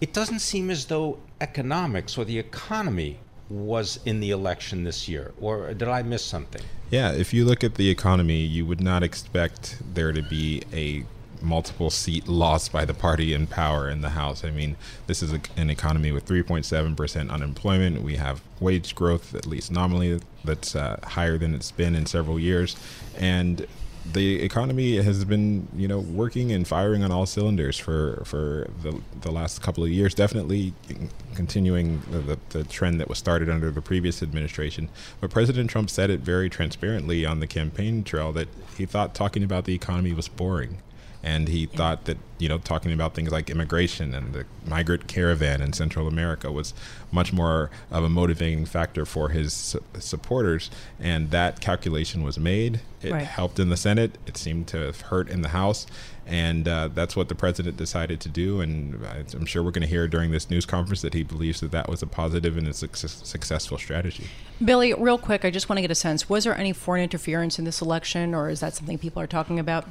it 0.00 0.12
doesn't 0.12 0.40
seem 0.40 0.70
as 0.70 0.86
though 0.86 1.18
economics 1.40 2.16
or 2.16 2.24
the 2.24 2.38
economy 2.38 3.18
was 3.48 4.00
in 4.04 4.20
the 4.20 4.30
election 4.30 4.84
this 4.84 5.08
year, 5.08 5.32
or 5.40 5.72
did 5.72 5.88
I 5.88 6.02
miss 6.02 6.24
something? 6.24 6.62
Yeah, 6.90 7.12
if 7.12 7.32
you 7.32 7.44
look 7.44 7.62
at 7.62 7.74
the 7.74 7.90
economy, 7.90 8.40
you 8.40 8.66
would 8.66 8.80
not 8.80 9.02
expect 9.02 9.78
there 9.94 10.12
to 10.12 10.22
be 10.22 10.62
a 10.72 11.04
multiple 11.42 11.90
seat 11.90 12.28
loss 12.28 12.68
by 12.68 12.84
the 12.84 12.94
party 12.94 13.32
in 13.32 13.46
power 13.46 13.88
in 13.88 14.00
the 14.00 14.10
House. 14.10 14.44
I 14.44 14.50
mean, 14.50 14.76
this 15.06 15.22
is 15.22 15.32
a, 15.32 15.40
an 15.56 15.70
economy 15.70 16.12
with 16.12 16.26
3.7% 16.26 17.30
unemployment. 17.30 18.02
We 18.02 18.16
have 18.16 18.42
wage 18.60 18.94
growth, 18.94 19.34
at 19.34 19.46
least 19.46 19.70
nominally, 19.70 20.20
that's 20.44 20.74
uh, 20.74 20.98
higher 21.02 21.38
than 21.38 21.54
it's 21.54 21.70
been 21.70 21.94
in 21.94 22.06
several 22.06 22.38
years. 22.38 22.76
And 23.16 23.66
the 24.12 24.42
economy 24.42 24.96
has 24.96 25.24
been, 25.24 25.68
you 25.74 25.88
know, 25.88 26.00
working 26.00 26.52
and 26.52 26.66
firing 26.66 27.02
on 27.02 27.10
all 27.12 27.26
cylinders 27.26 27.78
for 27.78 28.22
for 28.24 28.68
the, 28.82 29.00
the 29.20 29.30
last 29.30 29.62
couple 29.62 29.84
of 29.84 29.90
years. 29.90 30.14
Definitely 30.14 30.72
continuing 31.34 32.02
the, 32.10 32.38
the 32.50 32.64
trend 32.64 33.00
that 33.00 33.08
was 33.08 33.18
started 33.18 33.48
under 33.48 33.70
the 33.70 33.82
previous 33.82 34.22
administration. 34.22 34.88
But 35.20 35.30
President 35.30 35.70
Trump 35.70 35.90
said 35.90 36.10
it 36.10 36.20
very 36.20 36.48
transparently 36.48 37.26
on 37.26 37.40
the 37.40 37.46
campaign 37.46 38.04
trail 38.04 38.32
that 38.32 38.48
he 38.76 38.86
thought 38.86 39.14
talking 39.14 39.42
about 39.42 39.64
the 39.64 39.74
economy 39.74 40.12
was 40.12 40.28
boring 40.28 40.78
and 41.26 41.48
he 41.48 41.66
thought 41.66 42.04
that 42.04 42.16
you 42.38 42.48
know 42.48 42.58
talking 42.58 42.92
about 42.92 43.14
things 43.14 43.32
like 43.32 43.50
immigration 43.50 44.14
and 44.14 44.32
the 44.32 44.46
migrant 44.64 45.08
caravan 45.08 45.60
in 45.60 45.72
Central 45.72 46.06
America 46.06 46.52
was 46.52 46.72
much 47.10 47.32
more 47.32 47.68
of 47.90 48.04
a 48.04 48.08
motivating 48.08 48.64
factor 48.64 49.04
for 49.04 49.30
his 49.30 49.52
su- 49.52 49.82
supporters, 49.98 50.70
and 51.00 51.32
that 51.32 51.60
calculation 51.60 52.22
was 52.22 52.38
made. 52.38 52.80
It 53.02 53.12
right. 53.12 53.26
helped 53.26 53.58
in 53.58 53.70
the 53.70 53.76
Senate. 53.76 54.18
It 54.26 54.36
seemed 54.36 54.68
to 54.68 54.78
have 54.78 55.00
hurt 55.02 55.28
in 55.28 55.42
the 55.42 55.48
House, 55.48 55.86
and 56.26 56.68
uh, 56.68 56.90
that's 56.94 57.16
what 57.16 57.28
the 57.28 57.34
president 57.34 57.76
decided 57.76 58.20
to 58.20 58.28
do. 58.28 58.60
And 58.60 59.04
I'm 59.34 59.46
sure 59.46 59.64
we're 59.64 59.72
going 59.72 59.82
to 59.82 59.88
hear 59.88 60.06
during 60.06 60.30
this 60.30 60.48
news 60.48 60.64
conference 60.64 61.02
that 61.02 61.14
he 61.14 61.24
believes 61.24 61.60
that 61.60 61.72
that 61.72 61.88
was 61.88 62.02
a 62.02 62.06
positive 62.06 62.56
and 62.56 62.68
a 62.68 62.72
su- 62.72 62.88
successful 62.92 63.78
strategy. 63.78 64.28
Billy, 64.64 64.94
real 64.94 65.18
quick, 65.18 65.44
I 65.44 65.50
just 65.50 65.68
want 65.68 65.78
to 65.78 65.82
get 65.82 65.90
a 65.90 65.96
sense: 65.96 66.28
was 66.28 66.44
there 66.44 66.56
any 66.56 66.72
foreign 66.72 67.02
interference 67.02 67.58
in 67.58 67.64
this 67.64 67.80
election, 67.80 68.32
or 68.32 68.48
is 68.48 68.60
that 68.60 68.74
something 68.74 68.96
people 68.96 69.20
are 69.20 69.26
talking 69.26 69.58
about? 69.58 69.86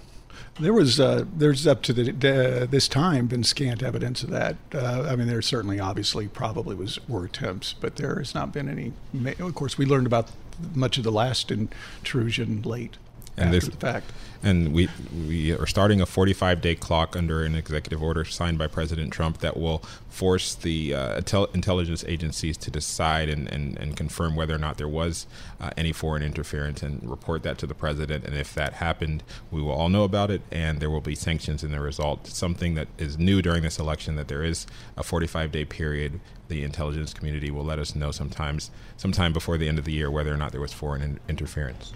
There 0.59 0.73
was 0.73 0.99
uh, 0.99 1.25
there's 1.35 1.67
up 1.67 1.81
to 1.83 1.93
the, 1.93 2.11
uh, 2.11 2.65
this 2.65 2.87
time 2.87 3.27
been 3.27 3.43
scant 3.43 3.83
evidence 3.83 4.23
of 4.23 4.29
that. 4.31 4.55
Uh, 4.73 5.07
I 5.09 5.15
mean, 5.15 5.27
there 5.27 5.41
certainly, 5.41 5.79
obviously, 5.79 6.27
probably 6.27 6.75
was 6.75 6.99
were 7.07 7.25
attempts, 7.25 7.73
but 7.73 7.97
there 7.97 8.15
has 8.15 8.33
not 8.33 8.53
been 8.53 8.69
any. 8.69 8.93
Of 9.39 9.55
course, 9.55 9.77
we 9.77 9.85
learned 9.85 10.07
about 10.07 10.31
much 10.73 10.97
of 10.97 11.03
the 11.03 11.11
last 11.11 11.51
intrusion 11.51 12.61
late 12.61 12.97
and 13.37 13.47
after 13.47 13.59
this, 13.59 13.69
the 13.69 13.77
fact 13.77 14.11
and 14.45 14.73
we 14.73 14.87
we 15.27 15.51
are 15.51 15.65
starting 15.65 15.99
a 15.99 16.05
45 16.05 16.61
day 16.61 16.75
clock 16.75 17.15
under 17.15 17.43
an 17.43 17.55
executive 17.55 18.01
order 18.01 18.23
signed 18.23 18.57
by 18.57 18.67
President 18.67 19.11
Trump 19.11 19.39
that 19.39 19.57
will 19.57 19.79
force 20.07 20.53
the 20.53 20.93
uh, 20.93 21.21
intelligence 21.53 22.05
agencies 22.07 22.55
to 22.57 22.71
decide 22.71 23.27
and, 23.27 23.47
and, 23.51 23.77
and 23.77 23.97
confirm 23.97 24.35
whether 24.35 24.53
or 24.53 24.59
not 24.59 24.77
there 24.77 24.87
was 24.87 25.25
uh, 25.59 25.71
any 25.75 25.91
foreign 25.91 26.21
interference 26.21 26.83
and 26.83 27.09
report 27.09 27.43
that 27.43 27.57
to 27.57 27.67
the 27.67 27.73
president. 27.73 28.23
And 28.23 28.35
if 28.35 28.53
that 28.53 28.73
happened, 28.73 29.23
we 29.51 29.61
will 29.61 29.73
all 29.73 29.89
know 29.89 30.03
about 30.03 30.29
it 30.29 30.41
and 30.51 30.79
there 30.79 30.91
will 30.91 31.01
be 31.01 31.15
sanctions 31.15 31.63
in 31.63 31.71
the 31.71 31.79
result. 31.79 32.27
Something 32.27 32.75
that 32.75 32.87
is 32.97 33.17
new 33.17 33.41
during 33.41 33.63
this 33.63 33.79
election 33.79 34.15
that 34.15 34.27
there 34.27 34.43
is 34.43 34.67
a 34.95 35.03
45 35.03 35.51
day 35.51 35.65
period. 35.65 36.19
The 36.47 36.63
intelligence 36.63 37.13
community 37.13 37.49
will 37.49 37.65
let 37.65 37.79
us 37.79 37.95
know 37.95 38.11
sometimes, 38.11 38.69
sometime 38.95 39.33
before 39.33 39.57
the 39.57 39.67
end 39.67 39.79
of 39.79 39.85
the 39.85 39.91
year, 39.91 40.11
whether 40.11 40.31
or 40.31 40.37
not 40.37 40.51
there 40.51 40.61
was 40.61 40.71
foreign 40.71 41.01
in- 41.01 41.19
interference. 41.27 41.93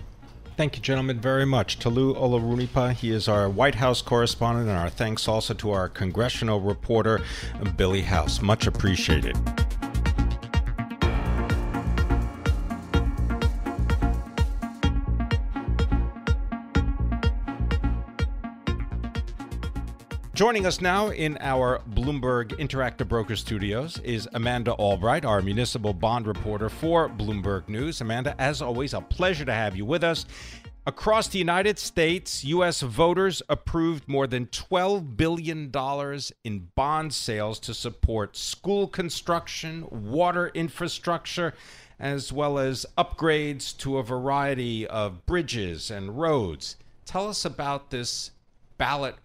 Thank 0.60 0.76
you, 0.76 0.82
gentlemen, 0.82 1.22
very 1.22 1.45
much. 1.45 1.80
Tolu 1.80 2.13
Olorunnipa, 2.15 2.91
he 2.91 3.12
is 3.12 3.30
our 3.30 3.50
White 3.50 3.76
House 3.76 4.02
correspondent, 4.02 4.67
and 4.67 4.78
our 4.78 4.89
thanks 4.89 5.26
also 5.26 5.54
to 5.54 5.72
our 5.72 5.88
congressional 5.88 6.60
reporter, 6.60 7.22
Billy 7.78 8.02
House. 8.02 8.41
Much 8.41 8.67
appreciated. 8.67 9.38
Joining 20.39 20.65
us 20.65 20.80
now 20.80 21.10
in 21.10 21.38
our 21.41 21.82
Bloomberg 21.95 22.58
Interactive 22.60 23.10
Broker 23.10 23.36
Studios 23.36 23.99
is 24.06 24.25
Amanda 24.34 24.71
Albright, 24.71 25.25
our 25.25 25.41
municipal 25.41 25.93
bond 25.93 26.28
reporter 26.28 26.69
for 26.69 27.10
Bloomberg 27.10 27.67
News. 27.67 27.99
Amanda, 27.99 28.39
as 28.39 28.62
always, 28.62 28.93
a 28.93 29.02
pleasure 29.02 29.43
to 29.43 29.52
have 29.52 29.75
you 29.75 29.84
with 29.84 30.02
us. 30.02 30.25
Across 30.88 31.28
the 31.28 31.39
United 31.39 31.78
States, 31.78 32.45
U.S. 32.45 32.80
voters 32.80 33.41
approved 33.49 34.08
more 34.08 34.28
than 34.28 34.45
$12 34.45 35.17
billion 35.17 35.69
in 36.45 36.69
bond 36.73 37.13
sales 37.13 37.60
to 37.60 37.73
support 37.73 38.38
school 38.38 38.88
construction, 38.88 39.86
water 39.91 40.52
infrastructure, 40.54 41.54
as 41.99 42.32
well 42.32 42.58
as 42.58 42.86
upgrades 42.97 43.78
to 43.80 43.97
a 43.97 44.04
variety 44.04 44.88
of 44.88 45.25
bridges 45.25 45.91
and 45.91 46.17
roads. 46.17 46.78
Tell 47.04 47.28
us 47.28 47.43
about 47.43 47.89
this 47.89 48.32
ballot 48.78 49.15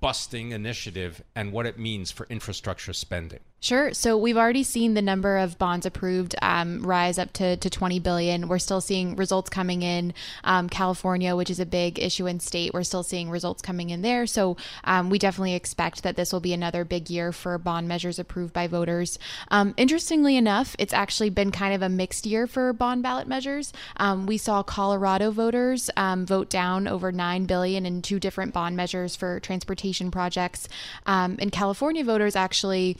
busting 0.00 0.52
initiative 0.52 1.22
and 1.34 1.52
what 1.52 1.66
it 1.66 1.78
means 1.78 2.10
for 2.10 2.26
infrastructure 2.30 2.92
spending. 2.92 3.40
Sure. 3.60 3.92
So 3.92 4.16
we've 4.16 4.36
already 4.36 4.62
seen 4.62 4.94
the 4.94 5.02
number 5.02 5.36
of 5.36 5.58
bonds 5.58 5.84
approved 5.84 6.36
um, 6.40 6.86
rise 6.86 7.18
up 7.18 7.32
to, 7.34 7.56
to 7.56 7.68
20 7.68 7.98
billion. 7.98 8.46
We're 8.46 8.60
still 8.60 8.80
seeing 8.80 9.16
results 9.16 9.50
coming 9.50 9.82
in. 9.82 10.14
Um, 10.44 10.68
California, 10.68 11.34
which 11.34 11.50
is 11.50 11.58
a 11.58 11.66
big 11.66 11.98
issuance 11.98 12.44
state, 12.44 12.72
we're 12.72 12.84
still 12.84 13.02
seeing 13.02 13.30
results 13.30 13.60
coming 13.60 13.90
in 13.90 14.02
there. 14.02 14.28
So 14.28 14.56
um, 14.84 15.10
we 15.10 15.18
definitely 15.18 15.54
expect 15.54 16.04
that 16.04 16.14
this 16.14 16.32
will 16.32 16.38
be 16.38 16.52
another 16.52 16.84
big 16.84 17.10
year 17.10 17.32
for 17.32 17.58
bond 17.58 17.88
measures 17.88 18.20
approved 18.20 18.52
by 18.52 18.68
voters. 18.68 19.18
Um, 19.50 19.74
interestingly 19.76 20.36
enough, 20.36 20.76
it's 20.78 20.94
actually 20.94 21.30
been 21.30 21.50
kind 21.50 21.74
of 21.74 21.82
a 21.82 21.88
mixed 21.88 22.26
year 22.26 22.46
for 22.46 22.72
bond 22.72 23.02
ballot 23.02 23.26
measures. 23.26 23.72
Um, 23.96 24.26
we 24.26 24.38
saw 24.38 24.62
Colorado 24.62 25.32
voters 25.32 25.90
um, 25.96 26.24
vote 26.26 26.48
down 26.48 26.86
over 26.86 27.10
9 27.10 27.46
billion 27.46 27.86
in 27.86 28.02
two 28.02 28.20
different 28.20 28.54
bond 28.54 28.76
measures 28.76 29.16
for 29.16 29.40
transportation 29.40 30.12
projects. 30.12 30.68
and 31.06 31.50
California 31.50 32.04
voters 32.04 32.36
actually 32.36 32.96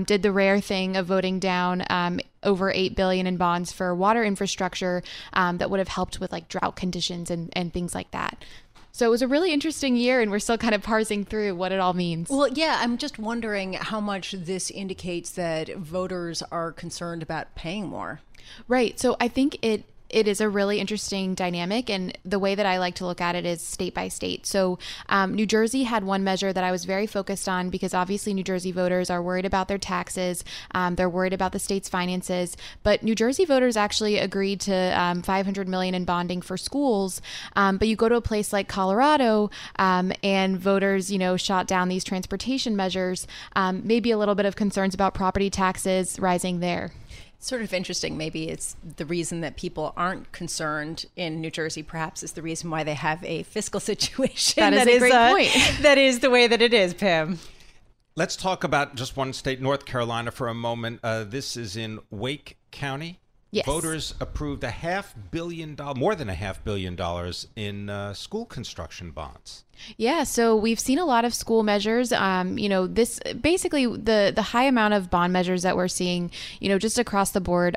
um, 0.00 0.04
did 0.04 0.22
the 0.22 0.32
rare 0.32 0.60
thing 0.60 0.96
of 0.96 1.06
voting 1.06 1.38
down 1.38 1.84
um, 1.90 2.20
over 2.42 2.72
8 2.72 2.96
billion 2.96 3.26
in 3.26 3.36
bonds 3.36 3.72
for 3.72 3.94
water 3.94 4.24
infrastructure 4.24 5.02
um, 5.32 5.58
that 5.58 5.70
would 5.70 5.78
have 5.78 5.88
helped 5.88 6.20
with 6.20 6.32
like 6.32 6.48
drought 6.48 6.76
conditions 6.76 7.30
and, 7.30 7.50
and 7.54 7.72
things 7.72 7.94
like 7.94 8.10
that. 8.10 8.44
So 8.92 9.06
it 9.06 9.10
was 9.10 9.22
a 9.22 9.28
really 9.28 9.52
interesting 9.52 9.94
year, 9.96 10.20
and 10.20 10.32
we're 10.32 10.40
still 10.40 10.58
kind 10.58 10.74
of 10.74 10.82
parsing 10.82 11.24
through 11.24 11.54
what 11.54 11.70
it 11.70 11.78
all 11.78 11.92
means. 11.92 12.28
Well, 12.28 12.48
yeah, 12.48 12.78
I'm 12.80 12.98
just 12.98 13.20
wondering 13.20 13.74
how 13.74 14.00
much 14.00 14.32
this 14.32 14.68
indicates 14.68 15.30
that 15.32 15.68
voters 15.76 16.42
are 16.50 16.72
concerned 16.72 17.22
about 17.22 17.54
paying 17.54 17.86
more. 17.86 18.20
Right. 18.66 18.98
So 18.98 19.16
I 19.20 19.28
think 19.28 19.58
it 19.62 19.84
it 20.10 20.28
is 20.28 20.40
a 20.40 20.48
really 20.48 20.80
interesting 20.80 21.34
dynamic. 21.34 21.88
And 21.88 22.16
the 22.24 22.38
way 22.38 22.54
that 22.54 22.66
I 22.66 22.78
like 22.78 22.96
to 22.96 23.06
look 23.06 23.20
at 23.20 23.34
it 23.34 23.46
is 23.46 23.62
state 23.62 23.94
by 23.94 24.08
state. 24.08 24.46
So, 24.46 24.78
um, 25.08 25.34
New 25.34 25.46
Jersey 25.46 25.84
had 25.84 26.04
one 26.04 26.24
measure 26.24 26.52
that 26.52 26.64
I 26.64 26.70
was 26.70 26.84
very 26.84 27.06
focused 27.06 27.48
on 27.48 27.70
because 27.70 27.94
obviously 27.94 28.34
New 28.34 28.44
Jersey 28.44 28.72
voters 28.72 29.10
are 29.10 29.22
worried 29.22 29.46
about 29.46 29.68
their 29.68 29.78
taxes, 29.78 30.44
um, 30.74 30.96
they're 30.96 31.08
worried 31.08 31.32
about 31.32 31.52
the 31.52 31.58
state's 31.58 31.88
finances. 31.88 32.56
But 32.82 33.02
New 33.02 33.14
Jersey 33.14 33.44
voters 33.44 33.76
actually 33.76 34.18
agreed 34.18 34.60
to 34.62 34.74
um, 34.74 35.22
500 35.22 35.68
million 35.68 35.94
in 35.94 36.04
bonding 36.04 36.42
for 36.42 36.56
schools. 36.56 37.22
Um, 37.56 37.76
but 37.76 37.88
you 37.88 37.96
go 37.96 38.08
to 38.08 38.16
a 38.16 38.20
place 38.20 38.52
like 38.52 38.68
Colorado, 38.68 39.50
um, 39.76 40.12
and 40.22 40.58
voters, 40.58 41.10
you 41.10 41.18
know, 41.18 41.36
shot 41.36 41.66
down 41.66 41.88
these 41.88 42.04
transportation 42.04 42.76
measures. 42.76 43.26
Um, 43.54 43.82
maybe 43.84 44.10
a 44.10 44.18
little 44.18 44.34
bit 44.34 44.46
of 44.46 44.56
concerns 44.56 44.94
about 44.94 45.14
property 45.14 45.50
taxes 45.50 46.18
rising 46.18 46.60
there 46.60 46.92
sort 47.40 47.62
of 47.62 47.72
interesting. 47.72 48.16
Maybe 48.16 48.48
it's 48.48 48.76
the 48.96 49.06
reason 49.06 49.40
that 49.40 49.56
people 49.56 49.92
aren't 49.96 50.30
concerned 50.32 51.06
in 51.16 51.40
New 51.40 51.50
Jersey. 51.50 51.82
Perhaps 51.82 52.22
is 52.22 52.32
the 52.32 52.42
reason 52.42 52.70
why 52.70 52.84
they 52.84 52.94
have 52.94 53.24
a 53.24 53.42
fiscal 53.44 53.80
situation. 53.92 54.60
that 54.60 54.72
is 54.74 54.78
that 54.78 54.88
a 54.88 54.92
is, 54.92 54.98
great 55.00 55.12
uh, 55.12 55.32
point. 55.32 55.50
that 55.82 55.98
is 55.98 56.20
the 56.20 56.30
way 56.30 56.46
that 56.46 56.62
it 56.62 56.72
is, 56.72 56.94
Pim. 56.94 57.38
Let's 58.16 58.36
talk 58.36 58.64
about 58.64 58.96
just 58.96 59.16
one 59.16 59.32
state, 59.32 59.60
North 59.60 59.86
Carolina, 59.86 60.30
for 60.30 60.48
a 60.48 60.54
moment. 60.54 61.00
Uh, 61.02 61.24
this 61.24 61.56
is 61.56 61.76
in 61.76 62.00
Wake 62.10 62.58
County. 62.70 63.20
Yes. 63.52 63.66
Voters 63.66 64.14
approved 64.20 64.62
a 64.62 64.70
half 64.70 65.14
billion 65.32 65.74
dollar, 65.74 65.94
more 65.94 66.14
than 66.14 66.28
a 66.28 66.34
half 66.34 66.62
billion 66.62 66.94
dollars 66.94 67.48
in 67.56 67.90
uh, 67.90 68.14
school 68.14 68.46
construction 68.46 69.10
bonds. 69.10 69.64
Yeah, 69.96 70.22
so 70.22 70.54
we've 70.54 70.78
seen 70.78 70.98
a 70.98 71.04
lot 71.04 71.24
of 71.24 71.34
school 71.34 71.64
measures. 71.64 72.12
Um, 72.12 72.58
you 72.58 72.68
know, 72.68 72.86
this 72.86 73.18
basically 73.40 73.86
the 73.86 74.32
the 74.34 74.42
high 74.42 74.64
amount 74.64 74.94
of 74.94 75.10
bond 75.10 75.32
measures 75.32 75.62
that 75.62 75.76
we're 75.76 75.88
seeing. 75.88 76.30
You 76.60 76.68
know, 76.68 76.78
just 76.78 76.98
across 76.98 77.32
the 77.32 77.40
board. 77.40 77.76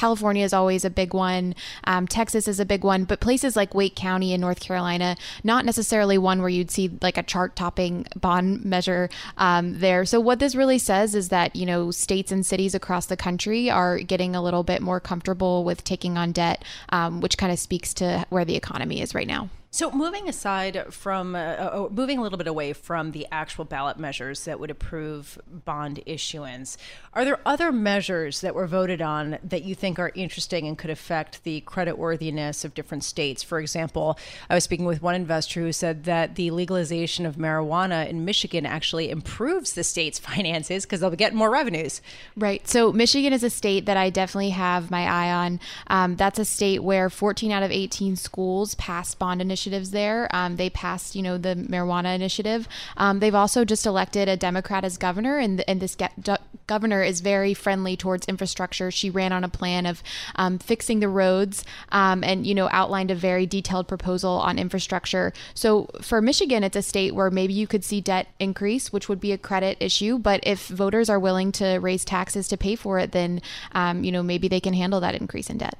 California 0.00 0.42
is 0.42 0.54
always 0.54 0.86
a 0.86 0.88
big 0.88 1.12
one. 1.12 1.54
Um, 1.84 2.06
Texas 2.06 2.48
is 2.48 2.58
a 2.58 2.64
big 2.64 2.84
one, 2.84 3.04
but 3.04 3.20
places 3.20 3.54
like 3.54 3.74
Wake 3.74 3.94
County 3.94 4.32
in 4.32 4.40
North 4.40 4.58
Carolina, 4.58 5.14
not 5.44 5.66
necessarily 5.66 6.16
one 6.16 6.40
where 6.40 6.48
you'd 6.48 6.70
see 6.70 6.90
like 7.02 7.18
a 7.18 7.22
chart 7.22 7.54
topping 7.54 8.06
bond 8.18 8.64
measure 8.64 9.10
um, 9.36 9.78
there. 9.78 10.06
So, 10.06 10.18
what 10.18 10.38
this 10.38 10.54
really 10.54 10.78
says 10.78 11.14
is 11.14 11.28
that, 11.28 11.54
you 11.54 11.66
know, 11.66 11.90
states 11.90 12.32
and 12.32 12.46
cities 12.46 12.74
across 12.74 13.04
the 13.06 13.16
country 13.16 13.68
are 13.68 13.98
getting 13.98 14.34
a 14.34 14.42
little 14.42 14.62
bit 14.62 14.80
more 14.80 15.00
comfortable 15.00 15.64
with 15.64 15.84
taking 15.84 16.16
on 16.16 16.32
debt, 16.32 16.64
um, 16.88 17.20
which 17.20 17.36
kind 17.36 17.52
of 17.52 17.58
speaks 17.58 17.92
to 17.94 18.24
where 18.30 18.46
the 18.46 18.56
economy 18.56 19.02
is 19.02 19.14
right 19.14 19.28
now. 19.28 19.50
So, 19.72 19.92
moving 19.92 20.28
aside 20.28 20.86
from, 20.90 21.36
uh, 21.36 21.38
uh, 21.38 21.88
moving 21.92 22.18
a 22.18 22.22
little 22.22 22.38
bit 22.38 22.48
away 22.48 22.72
from 22.72 23.12
the 23.12 23.24
actual 23.30 23.64
ballot 23.64 24.00
measures 24.00 24.44
that 24.44 24.58
would 24.58 24.68
approve 24.68 25.38
bond 25.46 26.02
issuance, 26.06 26.76
are 27.12 27.24
there 27.24 27.38
other 27.46 27.70
measures 27.70 28.40
that 28.40 28.56
were 28.56 28.66
voted 28.66 29.00
on 29.00 29.38
that 29.44 29.62
you 29.62 29.76
think 29.76 30.00
are 30.00 30.10
interesting 30.16 30.66
and 30.66 30.76
could 30.76 30.90
affect 30.90 31.44
the 31.44 31.60
creditworthiness 31.68 32.64
of 32.64 32.74
different 32.74 33.04
states? 33.04 33.44
For 33.44 33.60
example, 33.60 34.18
I 34.48 34.56
was 34.56 34.64
speaking 34.64 34.86
with 34.86 35.02
one 35.02 35.14
investor 35.14 35.60
who 35.60 35.70
said 35.70 36.02
that 36.02 36.34
the 36.34 36.50
legalization 36.50 37.24
of 37.24 37.36
marijuana 37.36 38.08
in 38.08 38.24
Michigan 38.24 38.66
actually 38.66 39.08
improves 39.08 39.74
the 39.74 39.84
state's 39.84 40.18
finances 40.30 40.84
because 40.84 40.98
they'll 40.98 41.10
get 41.12 41.32
more 41.32 41.48
revenues. 41.48 42.02
Right. 42.36 42.66
So, 42.66 42.92
Michigan 42.92 43.32
is 43.32 43.44
a 43.44 43.50
state 43.50 43.86
that 43.86 43.96
I 43.96 44.10
definitely 44.10 44.50
have 44.50 44.90
my 44.90 45.04
eye 45.04 45.30
on. 45.30 45.60
Um, 45.86 46.16
that's 46.16 46.40
a 46.40 46.44
state 46.44 46.82
where 46.82 47.08
14 47.08 47.52
out 47.52 47.62
of 47.62 47.70
18 47.70 48.16
schools 48.16 48.74
passed 48.74 49.20
bond 49.20 49.40
initiatives 49.40 49.59
initiatives 49.60 49.90
there. 49.90 50.28
Um, 50.34 50.56
they 50.56 50.70
passed, 50.70 51.14
you 51.14 51.22
know, 51.22 51.36
the 51.36 51.54
marijuana 51.54 52.14
initiative. 52.14 52.66
Um, 52.96 53.20
they've 53.20 53.34
also 53.34 53.64
just 53.64 53.86
elected 53.86 54.28
a 54.28 54.36
Democrat 54.36 54.84
as 54.84 54.96
governor, 54.96 55.38
and, 55.38 55.62
and 55.68 55.80
this 55.80 55.96
governor 56.66 57.02
is 57.02 57.20
very 57.20 57.52
friendly 57.54 57.96
towards 57.96 58.26
infrastructure. 58.26 58.90
She 58.90 59.10
ran 59.10 59.32
on 59.32 59.44
a 59.44 59.48
plan 59.48 59.86
of 59.86 60.02
um, 60.36 60.58
fixing 60.58 61.00
the 61.00 61.08
roads 61.08 61.64
um, 61.92 62.24
and, 62.24 62.46
you 62.46 62.54
know, 62.54 62.68
outlined 62.72 63.10
a 63.10 63.14
very 63.14 63.46
detailed 63.46 63.86
proposal 63.86 64.32
on 64.32 64.58
infrastructure. 64.58 65.32
So 65.54 65.88
for 66.00 66.22
Michigan, 66.22 66.64
it's 66.64 66.76
a 66.76 66.82
state 66.82 67.14
where 67.14 67.30
maybe 67.30 67.52
you 67.52 67.66
could 67.66 67.84
see 67.84 68.00
debt 68.00 68.28
increase, 68.38 68.92
which 68.92 69.08
would 69.08 69.20
be 69.20 69.32
a 69.32 69.38
credit 69.38 69.76
issue. 69.80 70.18
But 70.18 70.40
if 70.42 70.68
voters 70.68 71.10
are 71.10 71.18
willing 71.18 71.52
to 71.52 71.78
raise 71.78 72.04
taxes 72.04 72.48
to 72.48 72.56
pay 72.56 72.76
for 72.76 72.98
it, 72.98 73.12
then, 73.12 73.42
um, 73.72 74.04
you 74.04 74.12
know, 74.12 74.22
maybe 74.22 74.48
they 74.48 74.60
can 74.60 74.74
handle 74.74 75.00
that 75.00 75.14
increase 75.14 75.50
in 75.50 75.58
debt. 75.58 75.76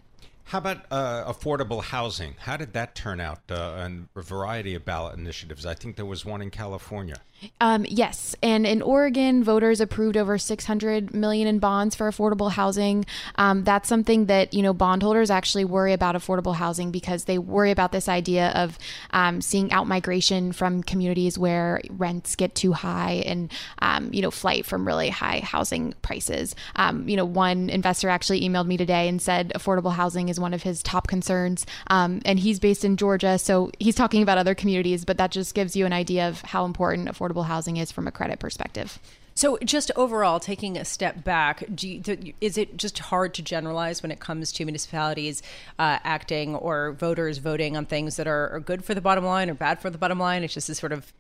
How 0.51 0.59
about 0.59 0.79
uh, 0.91 1.33
affordable 1.33 1.81
housing? 1.81 2.35
How 2.41 2.57
did 2.57 2.73
that 2.73 2.97
turn 2.97 3.21
out? 3.21 3.39
Uh, 3.49 3.77
and 3.79 4.09
a 4.17 4.21
variety 4.21 4.75
of 4.75 4.85
ballot 4.85 5.17
initiatives. 5.17 5.65
I 5.65 5.75
think 5.75 5.95
there 5.95 6.05
was 6.05 6.25
one 6.25 6.43
in 6.43 6.51
California. 6.51 7.19
Um, 7.61 7.87
yes, 7.89 8.35
and 8.43 8.67
in 8.67 8.83
Oregon, 8.83 9.43
voters 9.43 9.81
approved 9.81 10.17
over 10.17 10.37
600 10.37 11.15
million 11.15 11.49
in 11.49 11.59
bonds 11.59 11.95
for 11.95 12.11
affordable 12.11 12.51
housing. 12.51 13.07
Um, 13.37 13.65
that's 13.65 13.89
something 13.89 14.27
that 14.27 14.53
you 14.53 14.63
know 14.63 14.75
bondholders 14.75 15.31
actually 15.31 15.65
worry 15.65 15.93
about 15.93 16.15
affordable 16.15 16.55
housing 16.55 16.91
because 16.91 17.25
they 17.25 17.39
worry 17.39 17.71
about 17.71 17.93
this 17.93 18.09
idea 18.09 18.51
of 18.51 18.79
um, 19.13 19.41
seeing 19.41 19.73
out 19.73 19.87
migration 19.87 20.53
from 20.53 20.83
communities 20.83 21.39
where 21.39 21.81
rents 21.91 22.37
get 22.37 22.55
too 22.55 22.73
high 22.73 23.23
and 23.27 23.51
um, 23.81 24.13
you 24.13 24.21
know 24.21 24.31
flight 24.31 24.67
from 24.67 24.87
really 24.87 25.09
high 25.09 25.41
housing 25.41 25.95
prices. 26.03 26.55
Um, 26.77 27.09
you 27.09 27.17
know, 27.17 27.25
one 27.25 27.71
investor 27.71 28.09
actually 28.09 28.43
emailed 28.43 28.67
me 28.67 28.77
today 28.77 29.09
and 29.09 29.21
said 29.21 29.53
affordable 29.55 29.93
housing 29.93 30.29
is 30.29 30.39
one 30.39 30.53
of 30.53 30.63
his 30.63 30.83
top 30.83 31.07
concerns, 31.07 31.65
um, 31.89 32.21
and 32.25 32.39
he's 32.39 32.61
based 32.61 32.85
in 32.85 32.97
Georgia, 32.97 33.39
so 33.39 33.71
he's 33.79 33.95
talking 33.95 34.23
about 34.23 34.37
other 34.39 34.55
communities, 34.55 35.05
but 35.05 35.17
that 35.17 35.31
just 35.31 35.55
gives 35.55 35.75
you 35.75 35.87
an 35.87 35.93
idea 35.93 36.29
of 36.29 36.43
how 36.43 36.65
important 36.65 37.09
affordable 37.09 37.30
affordable 37.31 37.47
housing 37.47 37.77
is 37.77 37.93
from 37.93 38.07
a 38.07 38.13
credit 38.13 38.39
perspective. 38.39 38.99
So, 39.35 39.59
just 39.65 39.91
overall, 39.97 40.41
taking 40.41 40.77
a 40.77 40.85
step 40.85 41.25
back, 41.25 41.65
you, 41.81 42.03
is 42.41 42.59
it 42.59 42.77
just 42.77 42.99
hard 42.99 43.33
to 43.35 43.43
generalize 43.43 44.03
when 44.03 44.11
it 44.11 44.21
comes 44.21 44.53
to 44.53 44.65
municipalities 44.65 45.43
uh, 45.79 45.99
acting 46.05 46.57
or 46.57 46.93
voters 46.93 47.39
voting 47.39 47.77
on 47.77 47.87
things 47.87 48.17
that 48.17 48.27
are, 48.27 48.51
are, 48.51 48.61
good 48.61 48.85
for 48.85 48.93
the 48.93 49.01
bottom 49.01 49.25
line 49.25 49.49
or 49.49 49.55
bad 49.55 49.81
for 49.81 49.89
the 49.89 49.99
bottom 49.99 50.19
line? 50.19 50.43
It's 50.43 50.53
just 50.53 50.69
this 50.69 50.79
sort 50.79 50.93
of 50.93 51.13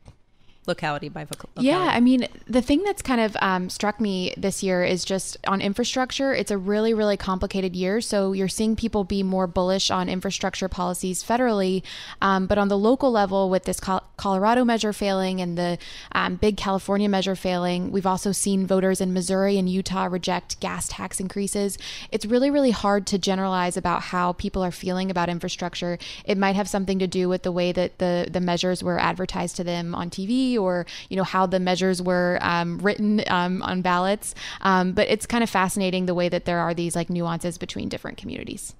locality 0.66 1.08
by 1.08 1.22
locality. 1.22 1.66
Yeah, 1.66 1.78
I 1.78 2.00
mean, 2.00 2.28
the 2.46 2.60
thing 2.60 2.82
that's 2.84 3.02
kind 3.02 3.20
of 3.20 3.36
um, 3.40 3.70
struck 3.70 4.00
me 4.00 4.34
this 4.36 4.62
year 4.62 4.84
is 4.84 5.04
just 5.04 5.36
on 5.46 5.60
infrastructure. 5.60 6.34
It's 6.34 6.50
a 6.50 6.58
really, 6.58 6.92
really 6.92 7.16
complicated 7.16 7.74
year. 7.74 8.00
So 8.00 8.32
you're 8.32 8.48
seeing 8.48 8.76
people 8.76 9.04
be 9.04 9.22
more 9.22 9.46
bullish 9.46 9.90
on 9.90 10.08
infrastructure 10.08 10.68
policies 10.68 11.24
federally, 11.24 11.82
um, 12.20 12.46
but 12.46 12.58
on 12.58 12.68
the 12.68 12.78
local 12.78 13.10
level, 13.10 13.48
with 13.48 13.64
this 13.64 13.80
Colorado 14.16 14.64
measure 14.64 14.92
failing 14.92 15.40
and 15.40 15.56
the 15.56 15.78
um, 16.12 16.36
big 16.36 16.56
California 16.56 17.08
measure 17.08 17.36
failing, 17.36 17.90
we've 17.90 18.06
also 18.06 18.30
seen 18.32 18.66
voters 18.66 19.00
in 19.00 19.12
Missouri 19.12 19.56
and 19.58 19.68
Utah 19.68 20.04
reject 20.04 20.60
gas 20.60 20.88
tax 20.88 21.20
increases. 21.20 21.78
It's 22.12 22.26
really, 22.26 22.50
really 22.50 22.70
hard 22.70 23.06
to 23.08 23.18
generalize 23.18 23.76
about 23.76 24.02
how 24.02 24.34
people 24.34 24.62
are 24.62 24.70
feeling 24.70 25.10
about 25.10 25.28
infrastructure. 25.28 25.98
It 26.24 26.36
might 26.36 26.56
have 26.56 26.68
something 26.68 26.98
to 26.98 27.06
do 27.06 27.28
with 27.28 27.42
the 27.42 27.52
way 27.52 27.72
that 27.72 27.98
the 27.98 28.28
the 28.30 28.40
measures 28.40 28.82
were 28.82 28.98
advertised 28.98 29.56
to 29.56 29.64
them 29.64 29.94
on 29.94 30.10
TV 30.10 30.49
or 30.56 30.86
you 31.08 31.16
know 31.16 31.24
how 31.24 31.46
the 31.46 31.60
measures 31.60 32.02
were 32.02 32.38
um, 32.40 32.78
written 32.78 33.22
um, 33.28 33.62
on 33.62 33.82
ballots. 33.82 34.34
Um, 34.60 34.92
but 34.92 35.08
it's 35.08 35.26
kind 35.26 35.42
of 35.42 35.50
fascinating 35.50 36.06
the 36.06 36.14
way 36.14 36.28
that 36.28 36.44
there 36.44 36.58
are 36.58 36.74
these 36.74 36.94
like 36.96 37.10
nuances 37.10 37.58
between 37.58 37.88
different 37.88 38.18
communities. 38.18 38.74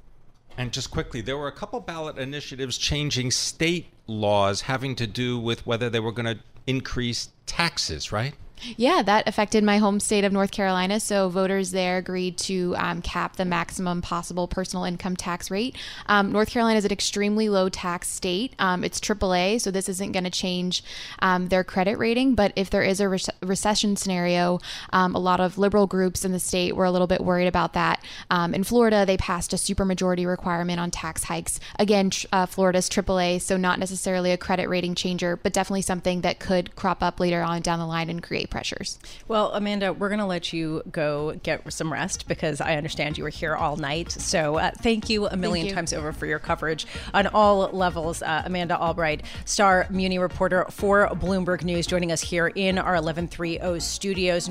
And 0.57 0.73
just 0.73 0.91
quickly, 0.91 1.21
there 1.21 1.39
were 1.39 1.49
a 1.49 1.53
couple 1.53 1.81
ballot 1.81 2.19
initiatives 2.19 2.77
changing 2.77 3.31
state 3.31 3.87
laws 4.07 4.63
having 4.63 4.95
to 4.97 5.07
do 5.07 5.39
with 5.39 5.67
whether 5.67 5.89
they 5.89 6.01
were 6.01 6.13
going 6.13 6.37
to 6.37 6.43
increase 6.67 7.31
taxes, 7.47 8.13
right? 8.13 8.35
Yeah, 8.77 9.03
that 9.03 9.29
affected 9.29 9.65
my 9.65 9.79
home 9.79 10.01
state 10.01 10.25
of 10.25 10.33
North 10.33 10.51
Carolina. 10.51 11.01
So 11.01 11.29
voters 11.29 11.71
there 11.71 11.99
agreed 11.99 12.37
to 12.39 12.75
um, 12.77 13.03
cap 13.03 13.37
the 13.37 13.45
maximum 13.45 14.03
possible 14.03 14.49
personal 14.49 14.85
income 14.85 15.17
tax 15.17 15.51
rate. 15.51 15.77
Um, 16.07 16.33
North 16.33 16.51
Carolina 16.51 16.79
is 16.79 16.85
an 16.85 16.93
extremely 16.93 17.49
low 17.49 17.69
tax 17.69 18.09
state. 18.09 18.55
Um, 18.59 18.85
it's 18.85 19.01
AAA, 19.01 19.61
so 19.61 19.71
this 19.71 19.89
isn't 19.89 20.13
going 20.13 20.25
to 20.25 20.31
change 20.31 20.83
um, 21.21 21.49
their 21.49 21.65
credit 21.65 21.99
rating. 21.99 22.35
But 22.35 22.53
if 22.57 22.71
there 22.71 22.83
is 22.83 23.01
a 23.01 23.09
re- 23.09 23.19
recession 23.43 23.97
scenario, 23.97 24.61
um, 24.93 25.15
a 25.15 25.19
lot 25.19 25.41
of 25.41 25.59
liberal 25.59 25.87
groups 25.87 26.25
in 26.25 26.33
the 26.33 26.41
state 26.41 26.77
were 26.77 26.85
a 26.85 26.91
little 26.91 27.07
bit 27.07 27.21
worried 27.21 27.47
about 27.47 27.73
that. 27.75 28.05
Um, 28.31 28.55
in 28.55 28.65
Florida, 28.65 29.07
they 29.07 29.17
passed 29.17 29.53
a 29.53 29.57
supermajority 29.57 30.27
requirement 30.27 30.81
on 30.81 30.91
tax 30.91 31.25
hikes. 31.25 31.61
Again, 31.79 32.11
tr- 32.11 32.27
uh, 32.33 32.47
Florida's 32.47 32.89
AAA, 32.89 33.41
so 33.41 33.57
not 33.57 33.79
necessarily 33.79 34.33
a 34.33 34.37
credit 34.37 34.69
rating 34.69 34.95
changer, 34.95 35.37
but 35.37 35.53
definitely 35.53 35.83
something 35.83 36.21
that 36.21 36.39
could 36.39 36.77
crop 36.77 37.03
up 37.03 37.21
later 37.21 37.43
on 37.43 37.63
down 37.63 37.79
the 37.79 37.87
line 37.87 38.11
and 38.11 38.23
create 38.23 38.50
pressures. 38.51 38.99
Well, 39.29 39.53
Amanda, 39.53 39.93
we're 39.93 40.09
going 40.09 40.21
to 40.21 40.27
let 40.27 40.53
you 40.53 40.83
go 40.91 41.35
get 41.43 41.73
some 41.73 41.93
rest 41.93 42.29
because 42.29 42.61
I 42.61 42.77
understand 42.77 43.17
you 43.17 43.25
were 43.25 43.31
here 43.31 43.55
all 43.55 43.77
night. 43.77 44.13
So 44.13 44.57
uh, 44.57 44.71
thank 44.83 45.09
you 45.09 45.27
a 45.27 45.37
million 45.37 45.67
you. 45.67 45.75
times 45.75 45.93
over 45.93 46.13
for 46.13 46.27
your 46.27 46.39
coverage 46.39 46.87
on 47.15 47.27
all 47.29 47.69
levels. 47.73 48.23
Uh, 48.23 48.43
Amanda 48.45 48.79
Albright, 48.79 49.23
star 49.45 49.87
Muni 49.91 50.19
reporter 50.19 50.67
for 50.71 51.09
Bloomberg 51.09 51.65
News, 51.65 51.87
joining 51.87 52.13
us 52.13 52.21
here 52.21 52.49
in 52.49 52.79
our 52.79 52.95
1130 52.95 53.81
studios. 53.81 54.51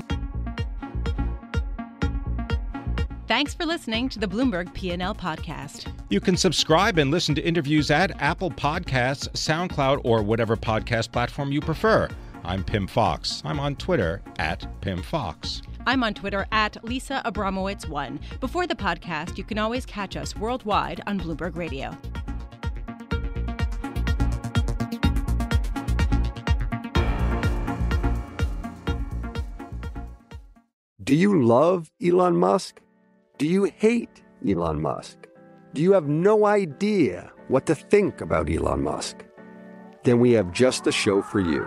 Thanks 3.30 3.54
for 3.54 3.64
listening 3.64 4.08
to 4.08 4.18
the 4.18 4.26
Bloomberg 4.26 4.74
P&L 4.74 5.14
podcast. 5.14 5.86
You 6.08 6.18
can 6.18 6.36
subscribe 6.36 6.98
and 6.98 7.12
listen 7.12 7.32
to 7.36 7.40
interviews 7.40 7.88
at 7.92 8.20
Apple 8.20 8.50
Podcasts, 8.50 9.28
SoundCloud, 9.28 10.00
or 10.02 10.20
whatever 10.24 10.56
podcast 10.56 11.12
platform 11.12 11.52
you 11.52 11.60
prefer. 11.60 12.08
I'm 12.44 12.64
Pimm 12.64 12.86
Fox. 12.86 13.42
I'm 13.44 13.60
on 13.60 13.76
Twitter 13.76 14.22
at 14.38 14.66
Pimm 14.80 15.02
Fox. 15.02 15.62
I'm 15.86 16.02
on 16.02 16.14
Twitter 16.14 16.46
at 16.52 16.82
Lisa 16.84 17.22
Abramowicz1. 17.24 18.18
Before 18.40 18.66
the 18.66 18.74
podcast, 18.74 19.38
you 19.38 19.44
can 19.44 19.58
always 19.58 19.86
catch 19.86 20.16
us 20.16 20.36
worldwide 20.36 21.00
on 21.06 21.20
Bloomberg 21.20 21.56
Radio. 21.56 21.96
Do 31.02 31.16
you 31.16 31.42
love 31.42 31.90
Elon 32.04 32.36
Musk? 32.36 32.80
Do 33.38 33.46
you 33.46 33.64
hate 33.64 34.22
Elon 34.46 34.80
Musk? 34.80 35.26
Do 35.74 35.82
you 35.82 35.92
have 35.92 36.08
no 36.08 36.46
idea 36.46 37.32
what 37.48 37.66
to 37.66 37.74
think 37.74 38.20
about 38.20 38.50
Elon 38.50 38.82
Musk? 38.82 39.24
Then 40.04 40.20
we 40.20 40.32
have 40.32 40.52
just 40.52 40.84
the 40.84 40.92
show 40.92 41.22
for 41.22 41.40
you. 41.40 41.66